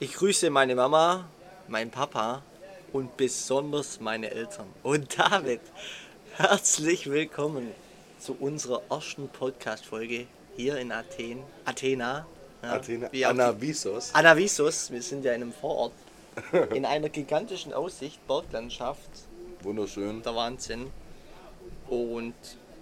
[0.00, 1.28] Ich grüße meine Mama,
[1.68, 2.42] meinen Papa
[2.92, 4.66] und besonders meine Eltern.
[4.82, 5.60] Und David,
[6.36, 7.70] herzlich willkommen
[8.18, 10.26] zu unserer ersten Podcast-Folge
[10.56, 11.42] hier in Athen.
[11.64, 12.26] Athena.
[12.62, 14.14] Ja, Athena, auch die- Anavisos.
[14.14, 15.92] Anavisos, wir sind ja in einem Vorort.
[16.74, 19.08] In einer gigantischen Aussicht, Berglandschaft,
[19.62, 20.20] Wunderschön.
[20.22, 20.90] der Wahnsinn.
[21.88, 22.34] Und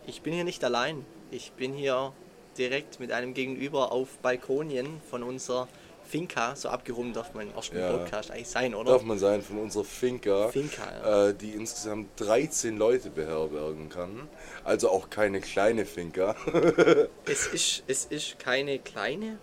[0.06, 1.04] ich bin hier nicht allein.
[1.30, 2.12] Ich bin hier
[2.56, 5.68] direkt mit einem Gegenüber auf Balkonien von unserer
[6.04, 6.54] Finca.
[6.56, 7.96] So abgehoben darf man im ersten Ja.
[7.96, 8.92] Podcast eigentlich sein, oder?
[8.92, 11.28] Darf man sein von unserer Finca, Finca, ja.
[11.28, 14.28] äh, die insgesamt 13 Leute beherbergen kann.
[14.64, 16.36] Also auch keine kleine Finca.
[17.24, 19.38] Es ist, es ist keine kleine,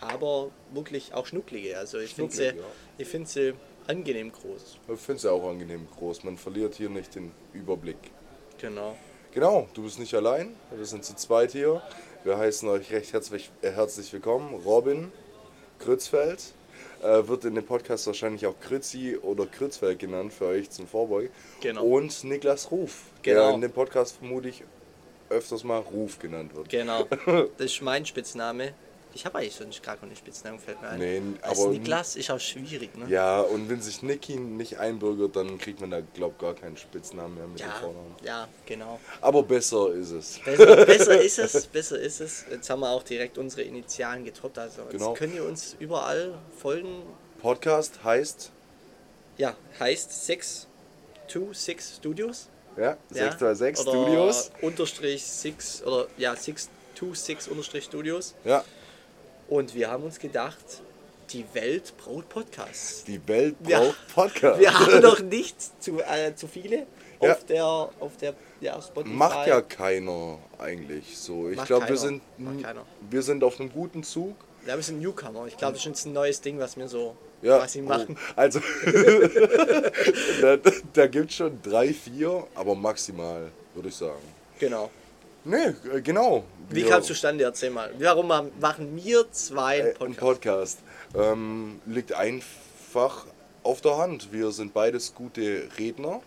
[0.00, 1.78] aber wirklich auch schnucklige.
[1.78, 2.52] Also ich finde sie, ja.
[2.98, 3.54] ich find sie
[3.86, 4.78] angenehm groß.
[4.92, 6.24] Ich finde ja auch angenehm groß.
[6.24, 7.98] Man verliert hier nicht den Überblick.
[8.58, 8.96] Genau.
[9.32, 10.54] Genau, du bist nicht allein.
[10.70, 11.82] Wir sind zu zweit hier.
[12.24, 14.54] Wir heißen euch recht herzlich, äh, herzlich willkommen.
[14.64, 15.10] Robin
[15.82, 16.52] Krützfeld
[17.02, 21.30] äh, wird in dem Podcast wahrscheinlich auch Krützi oder Krützfeld genannt für euch zum Vorbeug.
[21.60, 21.84] Genau.
[21.84, 23.46] Und Niklas Ruf, Genau.
[23.46, 24.62] der in dem Podcast vermutlich
[25.28, 26.68] öfters mal Ruf genannt wird.
[26.68, 27.06] Genau.
[27.56, 28.74] Das ist mein Spitzname.
[29.14, 30.98] Ich habe eigentlich sonst gar keine Spitznamen, fällt mir ein.
[30.98, 33.06] Nee, Als aber- Niklas ist auch schwierig, ne?
[33.08, 37.34] Ja, und wenn sich Niki nicht einbürgert, dann kriegt man da, glaub gar keinen Spitznamen
[37.34, 38.14] mehr mit dem ja, Vornamen.
[38.24, 38.98] ja, genau.
[39.20, 40.38] Aber besser ist es.
[40.44, 42.44] Besser, besser ist es, besser ist es.
[42.50, 44.58] Jetzt haben wir auch direkt unsere Initialen getoppt.
[44.58, 45.12] Also jetzt Genau.
[45.14, 47.02] könnt ihr uns überall folgen.
[47.40, 48.50] Podcast heißt,
[49.36, 52.48] Ja, heißt 626 Studios.
[52.76, 52.96] ja, Ja,
[53.30, 54.50] 626 oder Studios.
[54.62, 58.34] Unterstrich 6 oder ja 626 Unterstrich Studios.
[58.44, 58.64] Ja,
[59.52, 60.64] Und wir haben uns gedacht,
[61.28, 63.04] die Welt braucht Podcasts.
[63.04, 63.80] die Welt Ja.
[63.80, 64.58] braucht Podcast.
[64.58, 66.86] Wir haben noch nicht zu, äh, zu viele
[67.20, 67.32] Ja.
[67.32, 68.32] auf der auf der
[68.62, 69.14] ja, Spotify.
[69.14, 71.50] Macht ja keiner eigentlich so.
[71.50, 72.22] Ich glaube, wir sind,
[73.10, 74.34] wir sind auf einem guten Zug.
[74.66, 75.46] Ja, wir sind Newcomer.
[75.48, 78.16] Ich glaube, das ist jetzt ein neues Ding, was wir so Ja, quasi machen.
[78.18, 78.58] oh, also
[80.40, 80.56] da,
[80.94, 84.22] da gibt es schon drei, vier, aber maximal, würde ich sagen.
[84.58, 84.90] Genau.
[85.44, 86.44] Nee, äh, genau.
[86.70, 87.44] Wie kam es zustande?
[87.44, 87.92] Erzähl mal.
[87.98, 90.20] Warum ma- machen wir zwei Äh, einen Ein Podcast?
[90.20, 90.78] Podcast.
[91.14, 93.26] Ähm, liegt einfach
[93.62, 94.32] auf der Hand.
[94.32, 96.20] Wir sind beides gute Redner.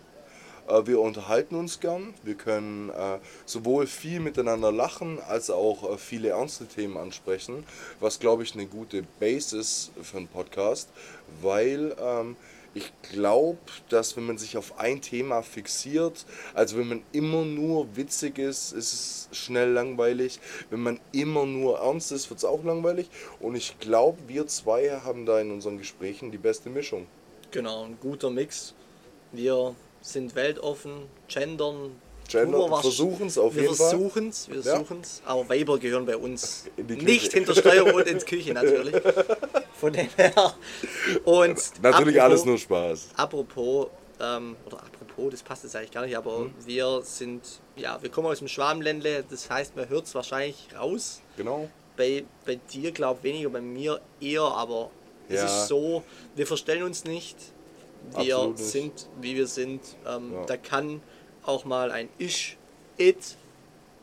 [0.67, 2.13] Äh, wir unterhalten uns gern.
[2.23, 7.63] Wir können äh, sowohl viel miteinander lachen, als auch äh, viele ernste Themen ansprechen,
[7.99, 10.89] was glaube ich eine gute Basis für einen Podcast,
[11.41, 12.35] weil ähm,
[12.75, 17.95] ich glaube, dass wenn man sich auf ein Thema fixiert, also wenn man immer nur
[17.95, 20.39] witzig ist, ist es schnell langweilig.
[20.69, 23.09] Wenn man immer nur ernst ist, wird es auch langweilig.
[23.39, 27.07] Und ich glaube, wir zwei haben da in unseren Gesprächen die beste Mischung.
[27.51, 28.73] Genau, ein guter Mix.
[29.31, 31.95] Wir sind weltoffen, gendern.
[32.31, 33.89] Wir was- versuchen's auf wir jeden Fall.
[33.89, 34.61] versuchen's, Wir Ja.
[34.63, 38.95] versuchen's, aber Weiber gehören bei uns nicht hinter Steuer und ins Küche natürlich.
[39.79, 40.33] Von dem her.
[41.23, 43.09] Und Natürlich apropos- alles nur Spaß.
[43.15, 43.87] Apropos,
[44.19, 46.53] ähm, oder apropos, das passt jetzt eigentlich gar nicht, aber Hm.
[46.65, 47.41] wir sind,
[47.75, 51.21] ja, wir kommen aus dem Schwabenländle, das heißt, man hört es wahrscheinlich raus.
[51.37, 51.69] Genau.
[51.97, 54.89] Bei, bei dir glaube weniger, bei mir eher, aber
[55.29, 55.45] es Ja.
[55.45, 56.03] ist so,
[56.35, 57.37] wir verstellen uns nicht.
[58.17, 58.69] Wir Absolut nicht.
[58.69, 59.81] sind, wie wir sind.
[60.07, 60.45] Ähm, Ja.
[60.45, 61.01] Da kann
[61.47, 62.57] auch mal ein Ich,
[62.97, 63.17] It,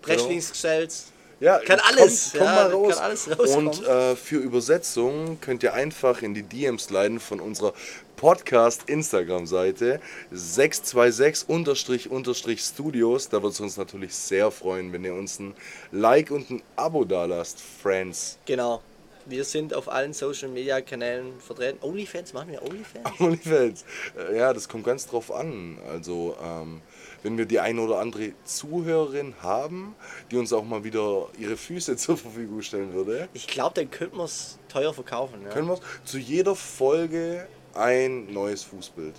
[0.02, 0.92] Breschlingsgestellt,
[1.40, 2.94] Ja, Kann alles, komm ja, mal raus.
[2.94, 3.26] kann alles.
[3.26, 7.72] Und äh, für Übersetzungen könnt ihr einfach in die DMs leiten von unserer
[8.16, 10.00] Podcast-Instagram-Seite
[10.32, 13.28] 626-Studios.
[13.28, 15.54] Da wird es uns natürlich sehr freuen, wenn ihr uns ein
[15.90, 18.38] Like und ein Abo da lasst, Friends.
[18.46, 18.80] Genau.
[19.26, 21.78] Wir sind auf allen Social Media Kanälen vertreten.
[21.82, 23.08] Onlyfans, machen wir Onlyfans?
[23.20, 23.84] OnlyFans.
[24.16, 25.78] Äh, Ja, das kommt ganz drauf an.
[25.88, 26.80] Also, ähm,
[27.22, 29.94] wenn wir die eine oder andere Zuhörerin haben,
[30.30, 34.16] die uns auch mal wieder ihre Füße zur Verfügung stellen würde, Ich glaube, dann könnten
[34.16, 35.42] wir es teuer verkaufen.
[35.44, 35.50] Ja?
[35.50, 39.14] können wir zu jeder Folge ein neues Fußbild.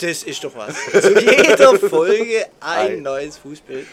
[0.00, 0.74] Das ist doch was.
[1.02, 3.02] Zu jeder Folge ein Ein.
[3.02, 3.86] neues Fußbild.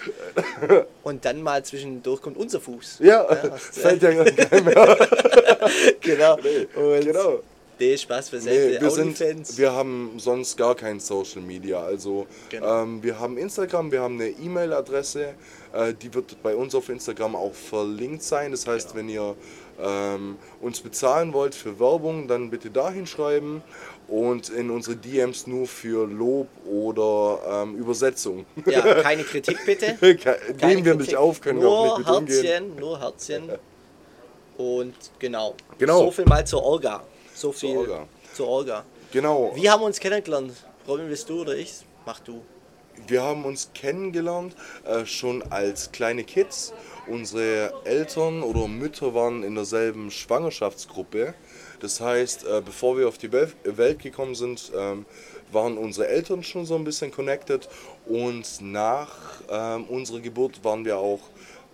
[1.03, 2.99] Und dann mal zwischendurch kommt unser Fuß.
[2.99, 3.57] Ja, ja
[4.31, 4.97] keinem mehr.
[6.01, 6.35] genau.
[6.75, 7.39] Und genau.
[7.79, 8.81] Nee, Spaß Nee, beiseite.
[8.81, 11.83] wir, sind, wir haben sonst gar kein Social Media.
[11.83, 12.83] Also Genau.
[12.83, 15.35] ähm, wir haben Instagram, wir haben eine E-Mail-Adresse,
[15.73, 18.49] äh, die wird bei uns auf Instagram auch verlinkt sein.
[18.51, 18.97] Das heißt, Genau.
[18.97, 19.35] wenn ihr
[19.79, 23.61] ähm, uns bezahlen wollt für Werbung, dann bitte dahin schreiben
[24.07, 28.45] und in unsere DMs nur für Lob oder ähm, Übersetzung.
[28.65, 29.97] ja, keine Kritik bitte.
[29.99, 31.17] Keine Nehmen wir nicht Kritik.
[31.17, 32.45] auf, können nur wir auch nicht mit umgehen.
[32.45, 33.51] Herzchen, nur Herzchen.
[34.57, 35.55] Und genau.
[35.77, 36.05] Genau.
[36.05, 37.03] So viel mal zur Orga.
[37.33, 38.07] So viel Orga.
[38.33, 38.85] zur Orga.
[39.11, 39.51] Genau.
[39.55, 40.53] Wie haben wir uns kennengelernt?
[40.87, 41.73] Robin, bist du oder ich?
[42.05, 42.41] Mach du.
[43.07, 44.55] wir haben uns kennengelernt
[44.85, 46.73] äh, schon als kleine Kids.
[47.07, 51.33] Unsere Eltern oder Mütter waren in derselben Schwangerschaftsgruppe.
[51.79, 55.05] Das heißt, äh, bevor wir auf die Wel Welt gekommen sind, ähm,
[55.51, 57.69] waren unsere Eltern schon so ein bisschen connected
[58.05, 59.09] und nach
[59.49, 61.19] ähm, unserer Geburt waren wir auch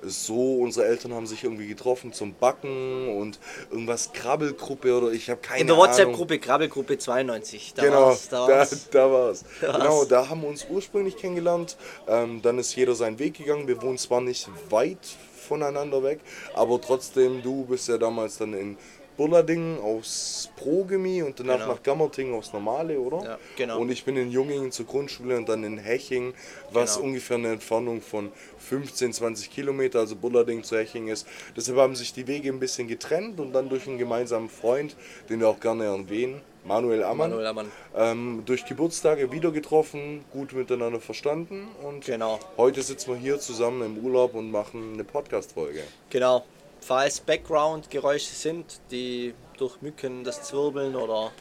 [0.05, 3.39] so, unsere Eltern haben sich irgendwie getroffen zum Backen und
[3.71, 5.87] irgendwas Krabbelgruppe oder ich habe keine In der Ahnung.
[5.87, 7.73] WhatsApp-Gruppe Krabbelgruppe 92.
[7.73, 8.89] Da genau, war's, da da, war's.
[8.91, 9.45] da war's.
[9.61, 10.07] Da Genau, war's.
[10.09, 11.77] da haben wir uns ursprünglich kennengelernt.
[12.07, 13.67] Ähm, dann ist jeder seinen Weg gegangen.
[13.67, 14.99] Wir wohnen zwar nicht weit
[15.47, 16.19] voneinander weg,
[16.53, 18.77] aber trotzdem, du bist ja damals dann in
[19.17, 21.73] Bulladingen aufs Progemi und danach Genau.
[21.73, 23.23] nach Gammertingen aufs Normale, oder?
[23.23, 23.79] Ja, genau.
[23.79, 26.33] Und ich bin in Jungingen zur Grundschule und dann in Heching,
[26.71, 27.07] was Genau.
[27.07, 31.27] ungefähr eine Entfernung von 15, 20 Kilometer, also Bullading zu Heching ist.
[31.55, 34.95] Deshalb haben sich die Wege ein bisschen getrennt und dann durch einen gemeinsamen Freund,
[35.29, 37.71] den wir auch gerne erwähnen, Manuel Ammann, Manuel Ammann.
[37.95, 42.39] Ähm, durch Geburtstage wieder getroffen, gut miteinander verstanden und Genau.
[42.55, 45.81] heute sitzen wir hier zusammen im Urlaub und machen eine Podcast-Folge.
[46.09, 46.45] Genau.
[46.85, 51.31] Falls Background-Geräusche sind, die durch Mücken, das Zwirbeln oder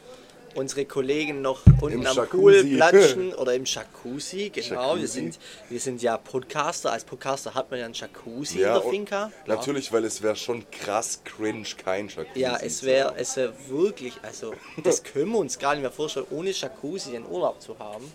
[0.55, 2.37] unsere Kollegen noch unten Im am Jacuzzi.
[2.37, 4.95] Pool platschen oder im Jacuzzi, genau.
[4.95, 5.07] Wir Jacuzzi.
[5.07, 6.91] sind, wir sind ja Podcaster.
[6.91, 9.31] Als Podcaster hat man ja einen Jacuzzi Ja, in der Finca.
[9.47, 12.39] Natürlich, weil es wäre schon krass cringe, kein Jacuzzi.
[12.39, 14.53] Ja, es wäre es wär wirklich, also
[14.83, 18.09] das können wir uns gar nicht mehr vorstellen, ohne Jacuzzi einen Urlaub zu haben.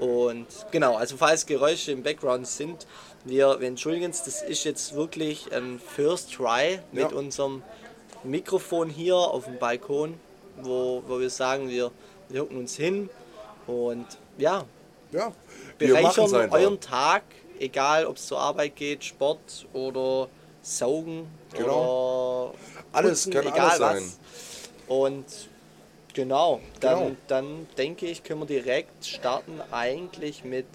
[0.00, 2.86] Und genau, also falls Geräusche im Background sind,
[3.24, 7.16] wir, wir entschuldigen uns, das ist jetzt wirklich ein First Try mit Ja.
[7.16, 7.62] unserem
[8.24, 10.14] Mikrofon hier auf dem Balkon,
[10.62, 11.90] wo, wo wir sagen, wir,
[12.28, 13.08] wir hocken uns hin
[13.66, 14.06] und
[14.38, 14.64] ja,
[15.12, 15.32] Ja,
[15.78, 17.22] wir bereichern euren Tag,
[17.58, 20.28] egal ob es zur Arbeit geht, Sport oder
[20.62, 21.26] Saugen
[21.56, 22.50] Genau.
[22.50, 22.58] oder
[22.92, 23.98] Alles, putzen, kann egal alles was.
[23.98, 24.12] sein.
[24.88, 25.24] Und
[26.14, 27.16] genau, dann, Genau.
[27.28, 30.66] dann denke ich, können wir direkt starten eigentlich mit,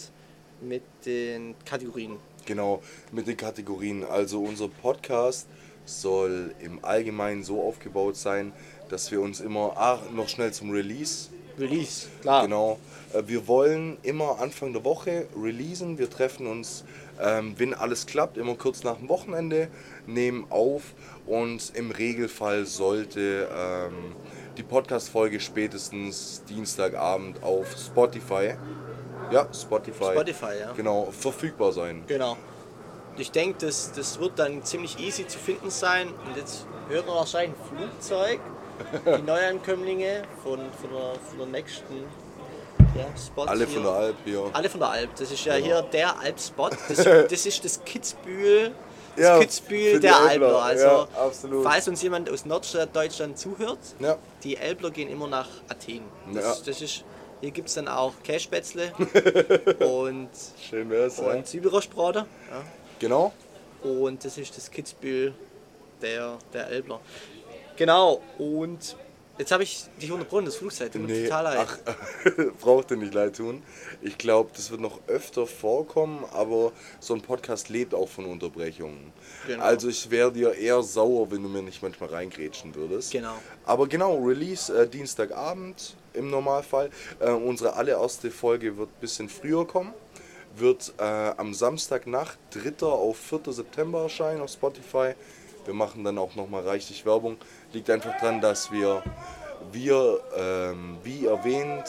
[0.61, 2.17] mit den Kategorien.
[2.45, 2.81] Genau,
[3.11, 4.03] mit den Kategorien.
[4.03, 5.47] Also unser Podcast
[5.85, 8.53] soll im Allgemeinen so aufgebaut sein,
[8.89, 11.29] dass wir uns immer ah, noch schnell zum Release
[11.59, 12.43] Release, klar.
[12.43, 12.79] Genau.
[13.13, 15.97] Äh, Wir wollen immer Anfang der Woche releasen.
[15.97, 16.83] Wir treffen uns,
[17.21, 19.67] ähm, wenn alles klappt, immer kurz nach dem Wochenende,
[20.07, 20.93] nehmen auf
[21.25, 24.15] und im Regelfall sollte ähm,
[24.57, 28.55] die Podcast-Folge spätestens Dienstagabend auf Spotify,
[29.31, 30.71] ja, Spotify, Spotify, ja.
[30.75, 32.03] genau, verfügbar sein.
[32.07, 32.37] Genau.
[33.17, 36.07] Ich denke, das, das wird dann ziemlich easy zu finden sein.
[36.07, 38.39] Und jetzt hört man wahrscheinlich ein Flugzeug.
[39.05, 42.03] Die Neuankömmlinge von, von, der, von der nächsten
[42.95, 43.43] ja, Spot.
[43.43, 43.73] Alle hier.
[43.75, 44.49] von der Alp hier.
[44.53, 45.15] Alle von der Alp.
[45.15, 45.65] Das ist ja Genau.
[45.65, 46.75] hier der Alpspot.
[46.89, 46.97] Das,
[47.29, 48.71] das ist das Kitzbühel.
[49.15, 50.29] Das Ja, Kitzbühel der Alpler.
[50.47, 50.63] Alpler.
[50.63, 51.63] Also, Ja, absolut.
[51.63, 54.17] falls uns jemand aus Norddeutschland zuhört, Ja.
[54.43, 56.01] die Elbler gehen immer nach Athen.
[56.33, 56.65] Das, Ja.
[56.65, 57.03] das ist,
[57.43, 58.93] hier gibt es dann auch Kässpätzle
[59.85, 60.29] und,
[60.69, 61.25] Schön wär's, ja.
[61.25, 62.23] und Zwiebelrostbraten.
[62.49, 62.63] Ja.
[62.99, 63.33] Genau.
[63.81, 65.33] Und das ist das Kitzbühel
[66.01, 67.01] der, der Elbler.
[67.75, 68.95] Genau, und
[69.37, 70.93] jetzt habe ich dich unterbrochen, das Flugzeug.
[70.93, 71.67] Tut Nee, total leid.
[71.67, 71.77] ach,
[72.61, 73.61] braucht dir nicht leid tun.
[74.01, 79.11] Ich glaube, das wird noch öfter vorkommen, aber so ein Podcast lebt auch von Unterbrechungen.
[79.47, 79.61] Genau.
[79.61, 83.11] Also ich wäre dir eher sauer, wenn du mir nicht manchmal reingrätschen würdest.
[83.11, 83.35] Genau.
[83.65, 86.89] Aber genau, Release äh, Dienstagabend im Normalfall.
[87.19, 89.93] Äh, unsere allererste Folge wird ein bisschen früher kommen.
[90.55, 92.85] Wird äh, am Samstagnacht, 3.
[92.85, 93.51] auf 4.
[93.51, 95.13] September erscheinen auf Spotify.
[95.65, 97.37] Wir machen dann auch nochmal reichlich Werbung.
[97.71, 99.01] Liegt einfach daran, dass wir,
[99.71, 101.85] wir ähm, wie erwähnt,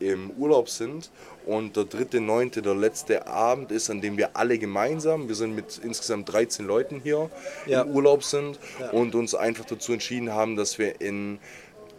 [0.00, 1.10] im Urlaub sind
[1.44, 5.54] und der dritte, neunte, der letzte Abend ist, an dem wir alle gemeinsam, wir sind
[5.54, 7.28] mit insgesamt 13 Leuten hier
[7.66, 7.82] Ja.
[7.82, 8.90] im Urlaub sind Ja.
[8.92, 11.38] und uns einfach dazu entschieden haben, dass wir in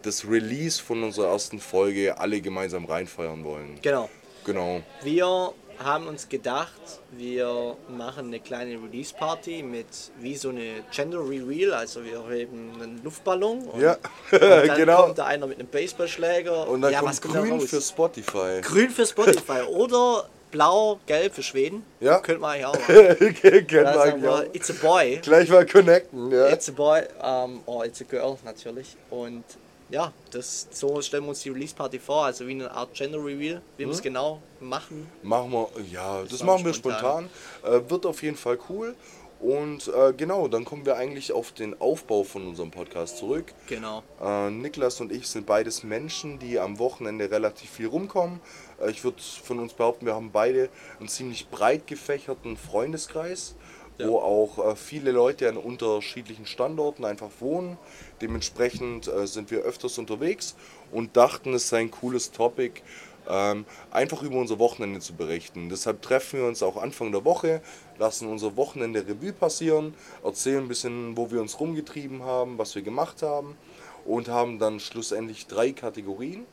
[0.02, 3.78] das Release von unserer ersten Folge alle gemeinsam reinfeiern wollen.
[3.82, 4.08] Genau.
[4.44, 4.82] Genau.
[5.02, 6.80] Wir haben uns gedacht,
[7.12, 9.86] wir machen eine kleine Release-Party mit
[10.20, 13.96] wie so eine Gender Reveal, also wir heben einen Luftballon und, Ja,
[14.30, 15.02] und dann genau.
[15.04, 17.64] kommt da einer mit einem Baseballschläger Und dann ja, kommt da grün raus?
[17.70, 18.60] für Spotify.
[18.62, 21.84] Grün für Spotify oder blau, gelb für Schweden.
[22.00, 22.18] Ja.
[22.20, 23.36] Könnte man eigentlich auch machen.
[23.68, 24.42] Wir sagen eigentlich auch.
[24.54, 25.18] it's a boy.
[25.22, 26.48] Gleich mal connecten, ja.
[26.48, 28.96] It's a boy, um, or it's a girl natürlich.
[29.10, 29.44] Und
[29.92, 33.62] ja, das, so stellen wir uns die Release-Party vor, also wie eine Art Gender Reveal.
[33.76, 33.88] Wie Mhm.
[33.90, 37.28] wir es genau machen, Machen wir, ja, das, war machen wir spontan.
[37.60, 37.84] spontan.
[37.86, 38.96] Äh, wird auf jeden Fall cool.
[39.38, 43.52] Und äh, genau, dann kommen wir eigentlich auf den Aufbau von unserem Podcast zurück.
[43.66, 44.04] genau.
[44.22, 48.40] Äh, Niklas und ich sind beides Menschen, die am Wochenende relativ viel rumkommen.
[48.80, 50.68] Äh, ich würde von uns behaupten, wir haben beide
[51.00, 53.56] einen ziemlich breit gefächerten Freundeskreis,
[53.98, 54.06] Ja.
[54.08, 57.78] wo auch äh, viele Leute an unterschiedlichen Standorten einfach wohnen.
[58.22, 60.54] Dementsprechend äh, sind wir öfters unterwegs
[60.92, 62.80] und dachten, es sei ein cooles Topic,
[63.28, 65.68] ähm, einfach über unser Wochenende zu berichten.
[65.68, 67.60] Deshalb treffen wir uns auch Anfang der Woche,
[67.98, 72.82] lassen unser Wochenende Revue passieren, erzählen ein bisschen, wo wir uns rumgetrieben haben, was wir
[72.82, 73.56] gemacht haben
[74.04, 76.46] und haben dann schlussendlich drei Kategorien,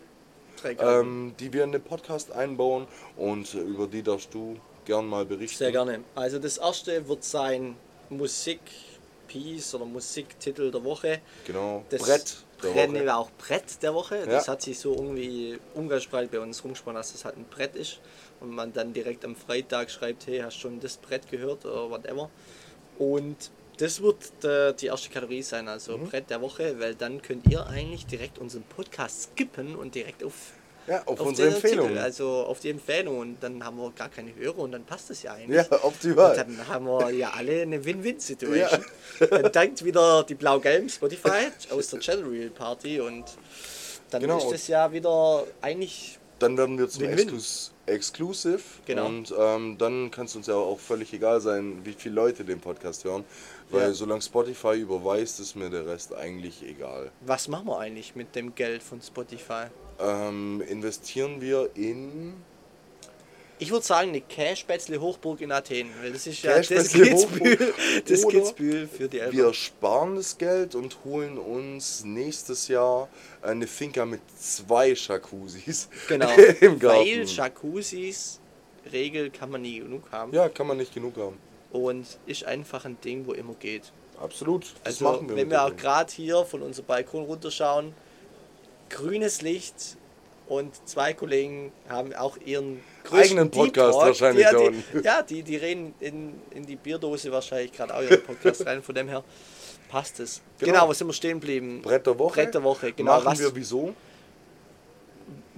[0.63, 5.57] ähm, die wir in den Podcast einbauen und über die darfst du gern mal berichten.
[5.57, 6.01] Sehr gerne.
[6.15, 7.75] Also das erste wird sein
[8.09, 8.59] Musik
[9.29, 11.21] Piece oder Musiktitel der Woche.
[11.47, 11.85] Genau.
[11.89, 13.15] Das Brett der Brett Woche.
[13.15, 14.17] auch Brett der Woche.
[14.17, 14.25] Ja.
[14.25, 17.99] Das hat sich so irgendwie umgangssprachlich bei uns rumgesprochen, dass das halt ein Brett ist
[18.41, 21.89] und man dann direkt am Freitag schreibt, hey, hast du schon das Brett gehört oder
[21.89, 22.29] whatever.
[22.97, 26.07] Und das wird äh, die erste Kategorie sein, also Mhm.
[26.09, 30.51] Brett der Woche, weil dann könnt ihr eigentlich direkt unseren Podcast skippen und direkt auf,
[30.87, 31.87] Ja, auf, unsere den Empfehlung.
[31.89, 35.09] Titel, also auf die Empfehlung und dann haben wir gar keine Hörer und dann passt
[35.09, 35.57] das ja eigentlich.
[35.69, 36.31] Ja, optimal.
[36.31, 38.85] Und dann haben wir ja alle eine Win-Win-Situation.
[39.29, 43.25] Dann dankt wieder die blau-gelben Spotify aus der General Party und
[44.09, 44.37] dann Genau.
[44.39, 47.03] ist das ja wieder eigentlich Dann werden wir zum.
[47.03, 48.61] Exklus Exclusive.
[48.85, 49.07] Genau.
[49.07, 52.59] Und ähm, dann kann es uns ja auch völlig egal sein, wie viele Leute den
[52.59, 53.25] Podcast hören.
[53.71, 53.93] Weil Ja.
[53.93, 57.11] solange Spotify überweist, ist mir der Rest eigentlich egal.
[57.21, 59.65] was machen wir eigentlich mit dem Geld von Spotify?
[59.99, 62.33] Ähm, investieren wir in.
[63.61, 67.73] Ich würde sagen, eine Cash-Spätzle Hochburg in Athen, weil das ist ja das Kitzbühel,
[68.07, 69.35] das Kitzbühel für die Eltern.
[69.37, 73.09] Wir sparen das Geld und holen uns nächstes Jahr
[73.41, 76.29] eine Finca mit zwei Jacuzzis Genau,
[76.61, 76.99] im Garten.
[77.05, 78.39] weil Jacuzzis
[78.93, 81.37] Regel kann man nie genug haben ja, kann man nicht genug haben.
[81.73, 83.91] und ist einfach ein Ding, wo immer geht.
[84.21, 84.63] Absolut.
[84.85, 85.35] Das Also machen wir.
[85.35, 87.93] wenn wir auch gerade hier von unserem Balkon runterschauen,
[88.89, 89.97] grünes Licht
[90.47, 92.81] und zwei Kollegen haben auch ihren
[93.11, 94.07] Eigenen Deep Podcast Talk.
[94.07, 95.03] wahrscheinlich die, unten.
[95.03, 98.95] ja, die, die reden in, in die Bierdose wahrscheinlich gerade auch ihren Podcast rein, von
[98.95, 99.23] dem her
[99.89, 100.41] passt es.
[100.59, 100.87] Genau, Genau.
[100.89, 101.81] wo sind wir stehen geblieben?
[101.81, 102.33] Brett der Woche.
[102.41, 103.13] Brett der Woche, genau.
[103.17, 103.93] Machen was, wir wieso?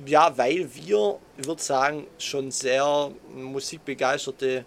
[0.05, 4.65] ja, weil wir, ich würde sagen, schon sehr musikbegeisterte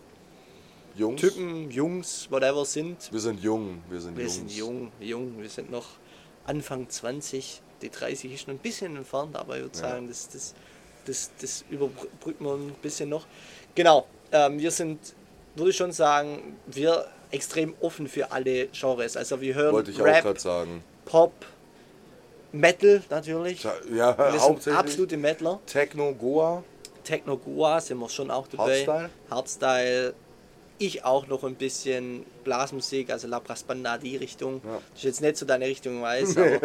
[0.96, 1.20] Jungs.
[1.20, 3.10] Typen, Jungs, whatever sind.
[3.12, 3.82] Wir sind jung.
[3.90, 4.34] Wir sind Wir Jungs.
[4.36, 5.86] sind jung, jung, wir sind noch
[6.46, 7.60] Anfang 20.
[7.82, 9.88] Die 30 ist noch ein bisschen entfernt, aber ich würde Ja.
[9.90, 10.54] sagen, das, das,
[11.04, 13.26] das, das überbrücken wir ein bisschen noch.
[13.74, 15.14] Genau, ähm, wir sind,
[15.54, 19.16] würde ich schon sagen, wir extrem offen für alle Genres.
[19.16, 20.84] Also wir hören Wollte ich auch Rap, gerade sagen.
[21.04, 21.32] Pop,
[22.52, 23.64] Metal natürlich.
[23.92, 25.60] Ja, Wir sind absolute Metaler.
[25.66, 26.62] Techno, Goa.
[27.02, 28.86] Techno Goa sind wir schon auch dabei.
[28.86, 29.10] Hardstyle?
[29.30, 30.14] Hardstyle.
[30.78, 34.60] Ich auch noch ein bisschen Blasmusik, also La Banda, die Richtung.
[34.64, 34.74] Ja.
[34.74, 36.60] Das ist jetzt nicht so deine Richtung, weiß, aber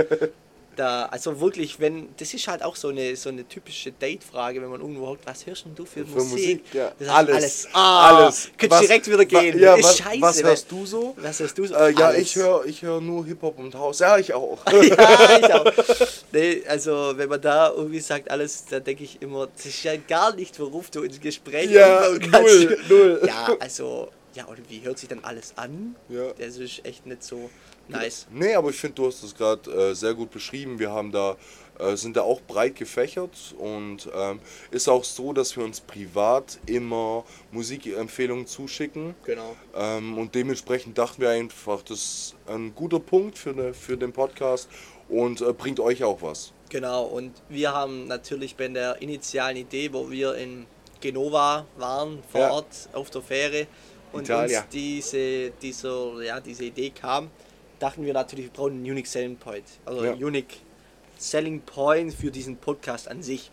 [0.80, 4.70] da, also wirklich, wenn, das ist halt auch so eine, so eine typische Date-Frage, wenn
[4.70, 6.30] man irgendwo hockt, was hörst denn du für, Für Musik?
[6.32, 6.92] Musik, ja.
[6.98, 7.34] Das heißt, Alles.
[7.36, 7.68] alles.
[7.74, 8.52] Ah, Alles.
[8.58, 9.60] Könntest Was- direkt wieder gehen.
[9.60, 10.22] Ja, ist was, scheiße.
[10.22, 11.16] was hörst du so?
[11.18, 11.76] Was hörst du so?
[11.76, 12.22] Äh, ja, Alles.
[12.22, 14.00] ich höre ich hör nur Hip-Hop und House.
[14.00, 14.60] Ja, ich auch.
[14.72, 15.74] ja, ich auch.
[16.32, 19.96] Nee, also wenn man da irgendwie sagt alles, da denke ich immer, das ist ja
[19.98, 23.22] gar nicht, worauf du ins Gespräch Ja, null, null.
[23.28, 25.96] Ja, also, ja, und wie hört sich dann alles an?
[26.08, 26.32] Ja.
[26.38, 27.50] Das ist echt nicht so
[27.90, 28.28] nice.
[28.32, 30.80] Nee, aber ich finde, du hast das gerade äh, sehr gut beschrieben.
[30.80, 31.36] Wir haben da,
[31.80, 34.40] äh, sind da auch breit gefächert und ähm,
[34.72, 39.16] ist auch so, dass wir uns privat immer Musikempfehlungen zuschicken.
[39.26, 39.56] Genau.
[39.76, 44.12] Ähm, und dementsprechend dachten wir einfach, das ist ein guter Punkt für, ne, für den
[44.14, 44.70] Podcast
[45.10, 46.54] und äh, bringt euch auch was.
[46.70, 50.68] Genau, und wir haben natürlich bei der initialen Idee, wo wir in
[51.02, 52.52] Genova waren, vor Ja.
[52.52, 53.66] Ort auf der Fähre
[54.12, 54.60] und Italia.
[54.60, 57.32] uns diese, dieser, ja, diese Idee kam,
[57.80, 59.66] dachten wir natürlich, wir brauchen einen Unique Selling Point.
[59.86, 60.14] Also Ja.
[60.14, 60.62] Unique
[61.18, 63.52] Selling Point für diesen Podcast an sich.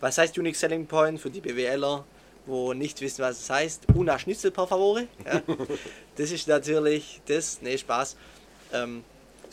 [0.00, 2.04] Was heißt Unique Selling Point für die BWLer,
[2.46, 3.86] wo nicht wissen, was es heißt?
[3.94, 5.06] Una Schnitzel, per favore.
[5.24, 5.42] Ja.
[6.16, 8.16] das ist natürlich das, nee, Spaß.
[8.72, 9.04] Ähm,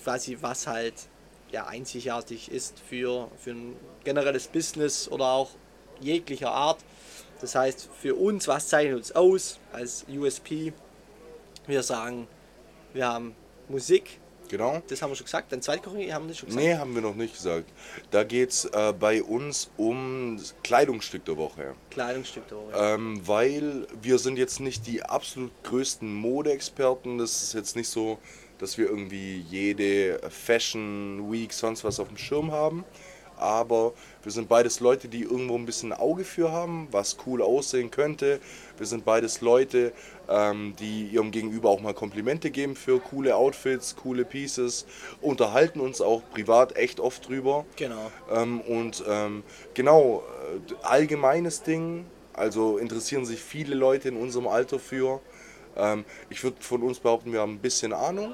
[0.04, 0.96] quasi was halt
[1.52, 5.52] ja, einzigartig ist für, für ein generelles Business oder auch
[6.00, 6.80] jeglicher Art.
[7.42, 10.74] Das heißt, für uns, was zeichnet uns aus als USP?
[11.68, 12.28] Wir sagen,
[12.94, 13.36] wir haben
[13.72, 14.20] Musik,
[14.52, 14.82] Genau.
[14.90, 15.52] das haben wir schon gesagt.
[15.54, 16.66] Dann Zweitkoching haben wir das schon gesagt.
[16.66, 17.72] Nee, haben wir noch nicht gesagt.
[18.12, 21.74] Da geht es äh, bei uns um das Kleidungsstück der Woche.
[21.90, 22.72] Kleidungsstück der Woche.
[22.76, 27.18] Ähm, weil wir sind jetzt nicht die absolut größten Modeexperten.
[27.18, 28.20] Das ist jetzt nicht so,
[28.60, 32.84] dass wir irgendwie jede Fashion Week sonst was auf dem Schirm haben.
[33.38, 37.42] Aber wir sind beides Leute, die irgendwo ein bisschen ein Auge für haben, was cool
[37.42, 38.40] aussehen könnte.
[38.82, 39.94] Wir sind beides Leute,
[40.28, 44.88] ähm, die ihrem Gegenüber auch mal Komplimente geben für coole Outfits, coole Pieces,
[45.22, 47.64] unterhalten uns auch privat echt oft drüber.
[47.76, 48.10] Genau.
[48.32, 49.44] Ähm, und ähm,
[49.76, 50.24] genau,
[50.72, 55.22] äh, allgemeines Ding, also interessieren sich viele Leute in unserem Alter für.
[55.78, 58.34] Ähm, ich würde von uns behaupten, wir haben ein bisschen Ahnung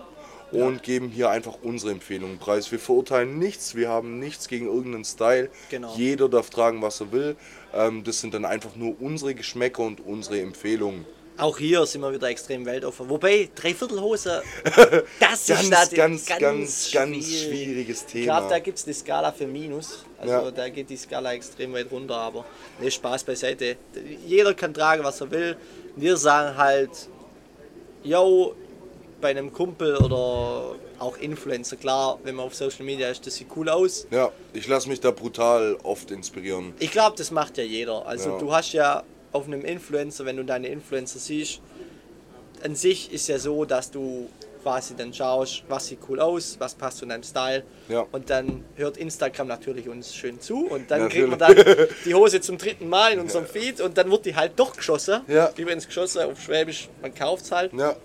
[0.52, 2.72] und geben hier einfach unsere Empfehlungen preis.
[2.72, 5.50] Wir verurteilen nichts, wir haben nichts gegen irgendeinen Style.
[5.70, 5.94] Genau.
[5.96, 7.36] Jeder darf tragen, was er will.
[7.74, 11.06] Ähm, das sind dann einfach nur unsere Geschmäcker und unsere Empfehlungen.
[11.40, 13.08] Auch hier sind wir wieder extrem weltoffen.
[13.10, 18.26] Wobei, Dreiviertelhose, das Ganz, ist natürlich ganz, ganz, ganz schwieriges Ich Thema.
[18.40, 20.04] glaube, da gibt es eine Skala für Minus.
[20.20, 20.50] Also Ja.
[20.52, 22.44] da geht die Skala extrem weit runter, aber
[22.82, 23.78] ne, Spaß beiseite.
[24.26, 25.58] Jeder kann tragen, was er will.
[25.96, 26.90] Wir sagen halt,
[28.04, 28.56] yo,
[29.22, 33.48] bei einem Kumpel oder auch Influencer, klar, wenn man auf Social Media ist, das sieht
[33.56, 34.08] cool aus.
[34.12, 36.74] Ja, ich lasse mich da brutal oft inspirieren.
[36.80, 38.06] Ich glaube, das macht ja jeder.
[38.06, 38.38] Also Ja.
[38.38, 41.62] du hast ja auf einem Influencer, wenn du deine Influencer siehst,
[42.64, 44.30] an sich ist ja so, dass du
[44.64, 47.64] quasi dann schaust, was sieht cool aus, was passt zu deinem Style.
[47.88, 48.06] Ja.
[48.12, 51.30] Und dann hört Instagram natürlich uns schön zu und dann Natürlich.
[51.30, 54.36] kriegt man dann die Hose zum dritten Mal in unserem Feed und dann wird die
[54.36, 55.22] halt doch geschossen.
[55.28, 55.52] Ja.
[55.56, 57.72] Übrigens geschossen auf Schwäbisch, man kauft es halt.
[57.74, 57.96] Ja,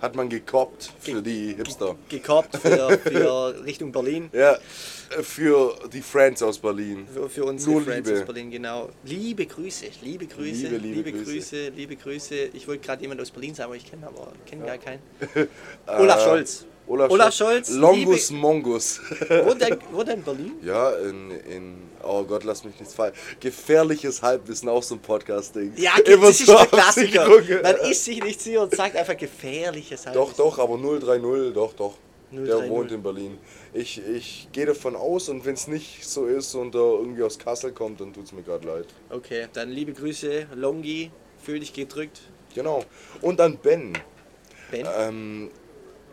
[0.00, 1.96] hat man gekoppt für die Hipster.
[2.08, 4.30] Gekauft für, für Richtung Berlin.
[4.38, 7.06] Ja, äh, für die Friends aus Berlin.
[7.12, 8.20] Für, für unsere Nur Friends Liebe.
[8.20, 8.90] aus Berlin, genau.
[9.04, 11.68] Liebe Grüße, liebe Grüße, Liebe, liebe, liebe Grüße.
[11.74, 12.34] liebe Grüße.
[12.52, 15.00] Ich wollte gerade jemand aus Berlin sagen, aber ich kenne aber kenne gar keinen.
[15.86, 16.66] Äh, Olaf Scholz.
[16.88, 19.00] Olaf, Olaf Scholz, Longus Mongus.
[19.28, 20.52] Wohnt er, wohnt er in Berlin?
[20.64, 23.12] ja, in, in, oh Gott, lass mich nichts fallen.
[23.40, 25.74] Gefährliches Halbwissen, auch so ein Podcast-Ding.
[25.76, 27.28] Ja, Immer das ist zur der Klassiker.
[27.62, 30.16] Man ist sich nicht sicher und sagt einfach gefährliches halt.
[30.16, 31.94] Doch, doch, aber 030, doch, doch.
[32.30, 32.70] Der 030.
[32.70, 33.38] wohnt in Berlin.
[33.72, 37.38] Ich, ich gehe davon aus und wenn es nicht so ist und er irgendwie aus
[37.38, 38.86] Kassel kommt, dann tut es mir gerade leid.
[39.10, 41.10] Okay, dann liebe Grüße, Longi,
[41.42, 42.20] fühl dich gedrückt.
[42.54, 42.84] Genau.
[43.22, 43.92] Und dann Ben.
[44.70, 45.50] Ben, Ähm,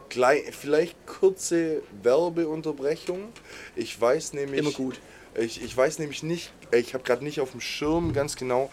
[0.09, 3.29] vielleicht kurze Werbeunterbrechung.
[3.75, 4.59] Ich weiß nämlich.
[4.59, 5.00] Immer gut.
[5.38, 8.69] Ich, ich weiß nämlich nicht, ich habe gerade nicht auf dem Schirm ganz genau,